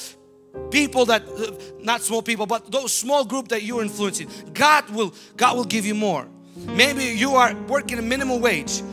people 0.69 1.05
that 1.05 1.25
uh, 1.29 1.53
not 1.79 2.01
small 2.01 2.21
people 2.21 2.45
but 2.45 2.69
those 2.71 2.91
small 2.91 3.23
group 3.25 3.47
that 3.47 3.63
you're 3.63 3.81
influencing 3.81 4.29
god 4.53 4.87
will 4.91 5.11
god 5.35 5.57
will 5.57 5.63
give 5.63 5.83
you 5.83 5.95
more 5.95 6.27
maybe 6.55 7.05
you 7.05 7.33
are 7.33 7.55
working 7.67 7.97
a 7.97 8.01
minimum 8.03 8.39
wage 8.39 8.83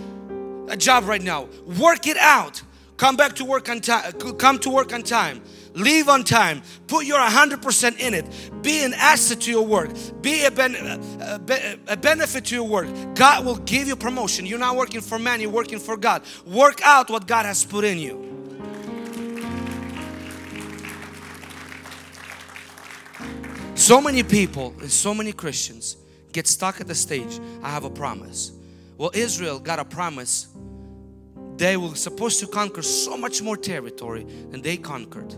a 0.71 0.77
job 0.77 1.05
right 1.05 1.23
now. 1.23 1.49
Work 1.79 2.07
it 2.07 2.17
out. 2.17 2.63
Come 2.97 3.17
back 3.17 3.35
to 3.37 3.45
work 3.45 3.69
on 3.69 3.81
time. 3.81 4.13
Come 4.13 4.59
to 4.61 4.71
work 4.71 4.93
on 4.93 5.03
time. 5.03 5.43
Leave 5.75 6.09
on 6.09 6.25
time. 6.25 6.63
Put 6.87 7.07
your 7.07 7.19
100% 7.19 7.99
in 7.99 8.15
it. 8.15 8.27
Be 8.63 8.85
an 8.85 8.93
asset 8.95 9.41
to 9.43 9.51
your 9.51 9.65
work. 9.65 9.91
Be 10.21 10.45
a, 10.45 10.51
ben, 10.51 10.75
a, 10.75 11.79
a 11.89 11.97
benefit 11.97 12.47
to 12.47 12.55
your 12.55 12.65
work. 12.65 12.89
God 13.15 13.45
will 13.45 13.57
give 13.57 13.89
you 13.89 13.97
promotion. 13.97 14.47
You're 14.47 14.59
not 14.59 14.77
working 14.77 15.01
for 15.01 15.19
man, 15.19 15.41
you're 15.41 15.51
working 15.51 15.79
for 15.79 15.97
God. 15.97 16.23
Work 16.47 16.81
out 16.83 17.09
what 17.09 17.27
God 17.27 17.47
has 17.47 17.65
put 17.65 17.85
in 17.85 17.99
you. 17.99 18.27
So 23.77 24.01
many 24.01 24.23
people 24.23 24.75
and 24.81 24.91
so 24.91 25.15
many 25.15 25.33
Christians 25.33 25.97
get 26.33 26.47
stuck 26.47 26.81
at 26.81 26.87
the 26.87 26.95
stage 26.95 27.41
I 27.63 27.71
have 27.71 27.85
a 27.85 27.91
promise. 27.91 28.53
Well, 29.01 29.13
Israel 29.15 29.59
got 29.59 29.79
a 29.79 29.85
promise. 29.87 30.49
They 31.57 31.79
were 31.79 31.95
supposed 31.95 32.39
to 32.41 32.47
conquer 32.47 32.83
so 32.83 33.17
much 33.17 33.41
more 33.41 33.57
territory 33.57 34.25
than 34.51 34.61
they 34.61 34.77
conquered. 34.77 35.35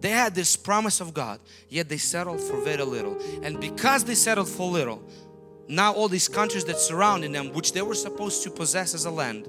They 0.00 0.10
had 0.10 0.36
this 0.36 0.54
promise 0.54 1.00
of 1.00 1.12
God, 1.12 1.40
yet 1.68 1.88
they 1.88 1.96
settled 1.96 2.40
for 2.40 2.60
very 2.62 2.84
little. 2.84 3.18
And 3.42 3.58
because 3.58 4.04
they 4.04 4.14
settled 4.14 4.48
for 4.48 4.70
little, 4.70 5.02
now 5.66 5.92
all 5.92 6.06
these 6.06 6.28
countries 6.28 6.64
that 6.66 6.78
surrounding 6.78 7.32
them, 7.32 7.52
which 7.52 7.72
they 7.72 7.82
were 7.82 7.96
supposed 7.96 8.44
to 8.44 8.50
possess 8.50 8.94
as 8.94 9.04
a 9.04 9.10
land, 9.10 9.48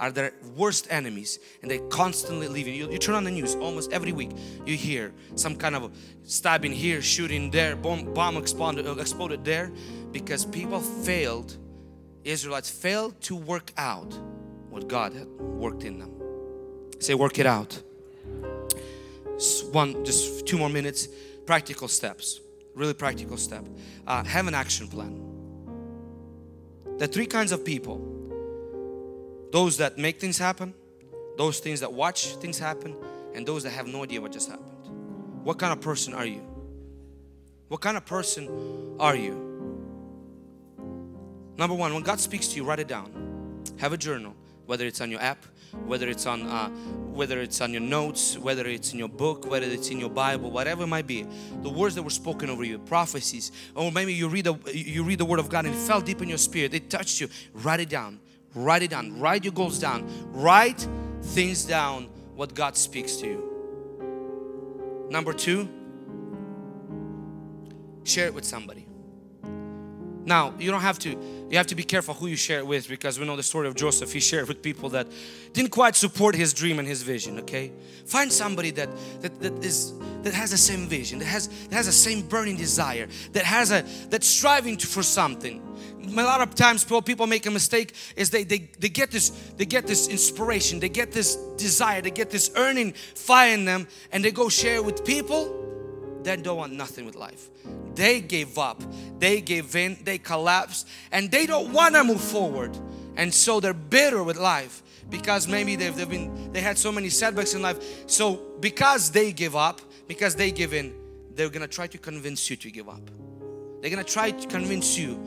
are 0.00 0.10
their 0.10 0.32
worst 0.56 0.88
enemies 0.90 1.38
and 1.62 1.70
they 1.70 1.78
constantly 1.90 2.48
leaving. 2.48 2.74
You, 2.74 2.90
you 2.90 2.98
turn 2.98 3.14
on 3.14 3.22
the 3.22 3.30
news 3.30 3.54
almost 3.54 3.92
every 3.92 4.10
week, 4.10 4.32
you 4.66 4.76
hear 4.76 5.14
some 5.36 5.54
kind 5.54 5.76
of 5.76 5.96
stabbing 6.24 6.72
here, 6.72 7.00
shooting 7.00 7.52
there, 7.52 7.76
bomb, 7.76 8.12
bomb 8.12 8.36
exploded, 8.36 8.88
exploded 8.98 9.44
there 9.44 9.70
because 10.10 10.44
people 10.44 10.80
failed 10.80 11.58
Israelites 12.28 12.70
failed 12.70 13.20
to 13.22 13.36
work 13.36 13.72
out 13.76 14.18
what 14.70 14.88
God 14.88 15.12
had 15.12 15.28
worked 15.40 15.84
in 15.84 15.98
them. 15.98 16.12
Say, 16.98 17.14
work 17.14 17.38
it 17.38 17.46
out. 17.46 17.80
one, 19.72 20.04
just 20.04 20.46
two 20.46 20.58
more 20.58 20.68
minutes. 20.68 21.08
Practical 21.46 21.88
steps, 21.88 22.40
really 22.74 22.94
practical 22.94 23.36
step. 23.36 23.64
Uh, 24.06 24.22
have 24.24 24.46
an 24.46 24.54
action 24.54 24.88
plan. 24.88 25.22
The 26.98 27.06
three 27.06 27.26
kinds 27.26 27.52
of 27.52 27.64
people 27.64 28.04
those 29.50 29.78
that 29.78 29.96
make 29.96 30.20
things 30.20 30.36
happen, 30.36 30.74
those 31.38 31.58
things 31.60 31.80
that 31.80 31.90
watch 31.90 32.34
things 32.36 32.58
happen, 32.58 32.94
and 33.34 33.46
those 33.46 33.62
that 33.62 33.70
have 33.70 33.86
no 33.86 34.02
idea 34.02 34.20
what 34.20 34.32
just 34.32 34.50
happened. 34.50 34.66
What 35.42 35.58
kind 35.58 35.72
of 35.72 35.80
person 35.80 36.12
are 36.12 36.26
you? 36.26 36.42
What 37.68 37.80
kind 37.80 37.96
of 37.96 38.04
person 38.04 38.96
are 39.00 39.16
you? 39.16 39.47
Number 41.58 41.74
one, 41.74 41.92
when 41.92 42.04
God 42.04 42.20
speaks 42.20 42.48
to 42.48 42.56
you, 42.56 42.64
write 42.64 42.78
it 42.78 42.86
down. 42.86 43.64
Have 43.78 43.92
a 43.92 43.96
journal, 43.96 44.34
whether 44.66 44.86
it's 44.86 45.00
on 45.00 45.10
your 45.10 45.20
app, 45.20 45.44
whether 45.86 46.08
it's 46.08 46.24
on 46.24 46.42
uh, 46.42 46.68
whether 47.12 47.40
it's 47.40 47.60
on 47.60 47.72
your 47.72 47.82
notes, 47.82 48.38
whether 48.38 48.64
it's 48.66 48.92
in 48.92 48.98
your 48.98 49.08
book, 49.08 49.44
whether 49.50 49.66
it's 49.66 49.90
in 49.90 49.98
your 49.98 50.08
Bible, 50.08 50.52
whatever 50.52 50.84
it 50.84 50.86
might 50.86 51.06
be. 51.06 51.26
The 51.62 51.68
words 51.68 51.96
that 51.96 52.02
were 52.02 52.10
spoken 52.10 52.48
over 52.48 52.62
you, 52.64 52.78
prophecies, 52.78 53.50
or 53.74 53.90
maybe 53.90 54.14
you 54.14 54.28
read 54.28 54.44
the 54.44 54.54
you 54.72 55.02
read 55.02 55.18
the 55.18 55.24
Word 55.24 55.40
of 55.40 55.48
God 55.48 55.66
and 55.66 55.74
it 55.74 55.78
fell 55.78 56.00
deep 56.00 56.22
in 56.22 56.28
your 56.28 56.38
spirit. 56.38 56.74
It 56.74 56.88
touched 56.88 57.20
you. 57.20 57.28
Write 57.52 57.80
it 57.80 57.88
down. 57.88 58.20
Write 58.54 58.82
it 58.82 58.90
down. 58.90 59.18
Write 59.20 59.44
your 59.44 59.52
goals 59.52 59.78
down. 59.80 60.08
Write 60.32 60.86
things 61.20 61.64
down. 61.64 62.08
What 62.36 62.54
God 62.54 62.76
speaks 62.76 63.16
to 63.16 63.26
you. 63.26 65.08
Number 65.10 65.32
two, 65.32 65.68
share 68.04 68.26
it 68.26 68.34
with 68.34 68.44
somebody. 68.44 68.87
Now, 70.28 70.52
you 70.58 70.70
don't 70.70 70.82
have 70.82 70.98
to, 71.00 71.08
you 71.08 71.56
have 71.56 71.68
to 71.68 71.74
be 71.74 71.82
careful 71.82 72.12
who 72.12 72.26
you 72.26 72.36
share 72.36 72.58
it 72.58 72.66
with 72.66 72.86
because 72.86 73.18
we 73.18 73.24
know 73.24 73.34
the 73.34 73.42
story 73.42 73.66
of 73.66 73.74
Joseph. 73.74 74.12
He 74.12 74.20
shared 74.20 74.46
with 74.46 74.60
people 74.60 74.90
that 74.90 75.08
didn't 75.54 75.70
quite 75.70 75.96
support 75.96 76.34
his 76.34 76.52
dream 76.52 76.78
and 76.78 76.86
his 76.86 77.02
vision, 77.02 77.38
okay? 77.38 77.72
Find 78.04 78.30
somebody 78.30 78.70
that 78.72 78.90
that, 79.22 79.40
that 79.40 79.64
is 79.64 79.94
that 80.22 80.34
has 80.34 80.50
the 80.50 80.58
same 80.58 80.86
vision, 80.86 81.18
that 81.20 81.24
has 81.24 81.48
that 81.48 81.72
has 81.72 81.86
the 81.86 81.92
same 81.92 82.20
burning 82.28 82.58
desire, 82.58 83.08
that 83.32 83.44
has 83.44 83.72
a 83.72 83.82
that's 84.10 84.28
striving 84.28 84.76
to, 84.76 84.86
for 84.86 85.02
something. 85.02 85.62
A 86.06 86.22
lot 86.22 86.42
of 86.42 86.54
times 86.54 86.84
people 86.84 87.26
make 87.26 87.46
a 87.46 87.50
mistake 87.50 87.94
is 88.14 88.28
they, 88.28 88.44
they 88.44 88.68
they 88.78 88.90
get 88.90 89.10
this 89.10 89.30
they 89.56 89.64
get 89.64 89.86
this 89.86 90.08
inspiration, 90.08 90.78
they 90.78 90.90
get 90.90 91.10
this 91.10 91.36
desire, 91.56 92.02
they 92.02 92.10
get 92.10 92.28
this 92.28 92.50
earning 92.54 92.92
fire 92.92 93.54
in 93.54 93.64
them 93.64 93.88
and 94.12 94.22
they 94.22 94.30
go 94.30 94.50
share 94.50 94.82
with 94.82 95.06
people 95.06 95.67
that 96.24 96.42
don't 96.42 96.56
want 96.56 96.72
nothing 96.72 97.06
with 97.06 97.14
life. 97.14 97.48
They 97.94 98.20
gave 98.20 98.58
up, 98.58 98.82
they 99.18 99.40
gave 99.40 99.74
in, 99.76 99.98
they 100.04 100.18
collapsed, 100.18 100.86
and 101.12 101.30
they 101.30 101.46
don't 101.46 101.72
want 101.72 101.94
to 101.94 102.04
move 102.04 102.20
forward. 102.20 102.76
And 103.16 103.32
so 103.32 103.60
they're 103.60 103.74
bitter 103.74 104.22
with 104.22 104.36
life 104.36 104.82
because 105.10 105.48
maybe 105.48 105.76
they've, 105.76 105.94
they've 105.94 106.08
been 106.08 106.52
they 106.52 106.60
had 106.60 106.78
so 106.78 106.92
many 106.92 107.08
setbacks 107.08 107.54
in 107.54 107.62
life. 107.62 108.08
So 108.08 108.36
because 108.60 109.10
they 109.10 109.32
give 109.32 109.56
up, 109.56 109.80
because 110.06 110.34
they 110.36 110.50
give 110.50 110.72
in, 110.74 110.94
they're 111.34 111.48
gonna 111.48 111.66
try 111.66 111.86
to 111.88 111.98
convince 111.98 112.48
you 112.50 112.56
to 112.56 112.70
give 112.70 112.88
up. 112.88 113.10
They're 113.80 113.90
gonna 113.90 114.04
try 114.04 114.30
to 114.30 114.46
convince 114.48 114.98
you 114.98 115.18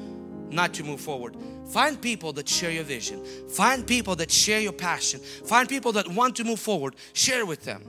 not 0.49 0.73
to 0.75 0.83
move 0.83 0.99
forward. 0.99 1.35
Find 1.71 2.01
people 2.01 2.33
that 2.33 2.47
share 2.47 2.71
your 2.71 2.83
vision. 2.83 3.23
Find 3.49 3.85
people 3.87 4.15
that 4.17 4.29
share 4.31 4.59
your 4.59 4.73
passion. 4.73 5.19
Find 5.19 5.67
people 5.67 5.93
that 5.93 6.07
want 6.07 6.35
to 6.37 6.43
move 6.43 6.59
forward. 6.59 6.95
Share 7.13 7.45
with 7.45 7.63
them. 7.63 7.83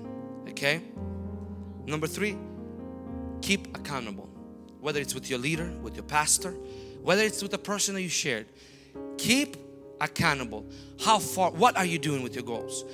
Okay? 0.51 0.83
Number 1.87 2.07
three, 2.07 2.37
keep 3.43 3.77
accountable. 3.77 4.29
Whether 4.81 5.01
it's 5.01 5.15
with 5.15 5.29
your 5.29 5.39
leader, 5.39 5.73
with 5.83 5.95
your 5.95 6.05
pastor, 6.05 6.53
whether 7.03 7.23
it's 7.23 7.43
with 7.43 7.51
the 7.51 7.59
person 7.59 7.95
that 7.95 8.03
you 8.03 8.09
shared, 8.09 8.47
keep 9.19 9.57
accountable. 10.01 10.67
How 11.05 11.19
far, 11.19 11.51
what 11.51 11.77
are 11.77 11.85
you 11.85 11.99
doing 11.99 12.23
with 12.23 12.35
your 12.35 12.45
goals? 12.45 12.85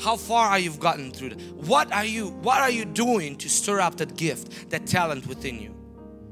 How 0.00 0.16
far 0.16 0.48
are 0.48 0.58
you 0.58 0.72
gotten 0.72 1.12
through 1.12 1.30
that? 1.30 1.40
What 1.54 1.92
are 1.92 2.04
you, 2.04 2.28
what 2.28 2.60
are 2.60 2.70
you 2.70 2.84
doing 2.84 3.36
to 3.38 3.48
stir 3.48 3.80
up 3.80 3.96
that 3.96 4.16
gift, 4.16 4.70
that 4.70 4.86
talent 4.86 5.26
within 5.26 5.60
you? 5.60 5.74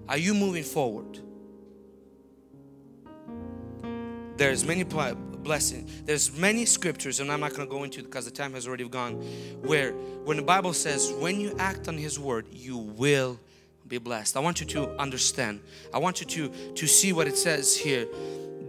Are 0.08 0.18
you 0.18 0.34
moving 0.34 0.64
forward? 0.64 1.20
There's 4.36 4.64
many 4.64 4.84
blessings. 4.84 6.02
There's 6.02 6.36
many 6.36 6.64
scriptures, 6.64 7.20
and 7.20 7.30
I'm 7.30 7.40
not 7.40 7.50
going 7.50 7.68
to 7.68 7.70
go 7.70 7.84
into 7.84 8.00
it 8.00 8.04
because 8.04 8.24
the 8.24 8.30
time 8.30 8.54
has 8.54 8.66
already 8.66 8.88
gone. 8.88 9.14
Where 9.62 9.92
when 9.92 10.36
the 10.36 10.42
Bible 10.42 10.72
says, 10.72 11.12
when 11.18 11.40
you 11.40 11.54
act 11.58 11.88
on 11.88 11.98
His 11.98 12.18
word, 12.18 12.46
you 12.50 12.78
will 12.78 13.38
be 13.90 13.98
blessed. 13.98 14.36
I 14.36 14.40
want 14.40 14.60
you 14.60 14.66
to 14.68 14.88
understand. 15.00 15.60
I 15.92 15.98
want 15.98 16.20
you 16.20 16.26
to, 16.26 16.72
to 16.74 16.86
see 16.86 17.12
what 17.12 17.26
it 17.26 17.36
says 17.36 17.76
here. 17.76 18.06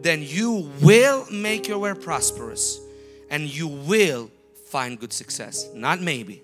Then 0.02 0.24
you 0.24 0.70
will 0.82 1.28
make 1.32 1.68
your 1.68 1.78
way 1.78 1.94
prosperous 1.94 2.82
and 3.30 3.44
you 3.44 3.68
will 3.68 4.32
find 4.66 5.00
good 5.00 5.14
success. 5.14 5.70
Not 5.76 6.02
maybe, 6.02 6.42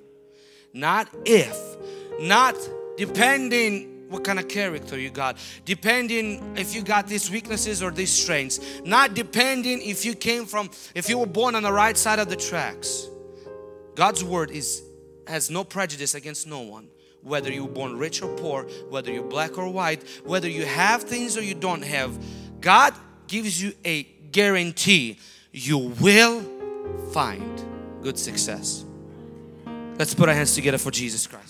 not 0.73 1.09
if, 1.25 1.57
not 2.21 2.55
depending 2.97 4.09
what 4.09 4.23
kind 4.23 4.37
of 4.39 4.47
character 4.47 4.97
you 4.97 5.09
got, 5.09 5.37
depending 5.65 6.55
if 6.55 6.75
you 6.75 6.83
got 6.83 7.07
these 7.07 7.31
weaknesses 7.31 7.81
or 7.81 7.89
these 7.89 8.11
strengths, 8.11 8.59
not 8.85 9.15
depending 9.15 9.81
if 9.81 10.05
you 10.05 10.13
came 10.13 10.45
from, 10.45 10.69
if 10.93 11.09
you 11.09 11.17
were 11.17 11.25
born 11.25 11.55
on 11.55 11.63
the 11.63 11.73
right 11.73 11.97
side 11.97 12.19
of 12.19 12.29
the 12.29 12.35
tracks. 12.35 13.07
God's 13.95 14.23
word 14.23 14.51
is 14.51 14.83
has 15.25 15.49
no 15.49 15.63
prejudice 15.63 16.13
against 16.15 16.47
no 16.47 16.61
one 16.61 16.87
whether 17.27 17.51
you're 17.51 17.67
born 17.67 17.97
rich 17.97 18.21
or 18.21 18.33
poor, 18.37 18.63
whether 18.89 19.11
you're 19.11 19.23
black 19.23 19.57
or 19.57 19.69
white, 19.69 20.01
whether 20.23 20.49
you 20.49 20.65
have 20.65 21.03
things 21.03 21.37
or 21.37 21.43
you 21.43 21.53
don't 21.53 21.83
have, 21.83 22.17
God 22.61 22.93
gives 23.27 23.61
you 23.61 23.73
a 23.85 24.03
guarantee 24.31 25.19
you 25.51 25.77
will 25.77 26.41
find 27.11 27.63
good 28.01 28.17
success. 28.17 28.85
Let's 29.97 30.13
put 30.13 30.29
our 30.29 30.35
hands 30.35 30.55
together 30.55 30.77
for 30.77 30.91
Jesus 30.91 31.27
Christ. 31.27 31.46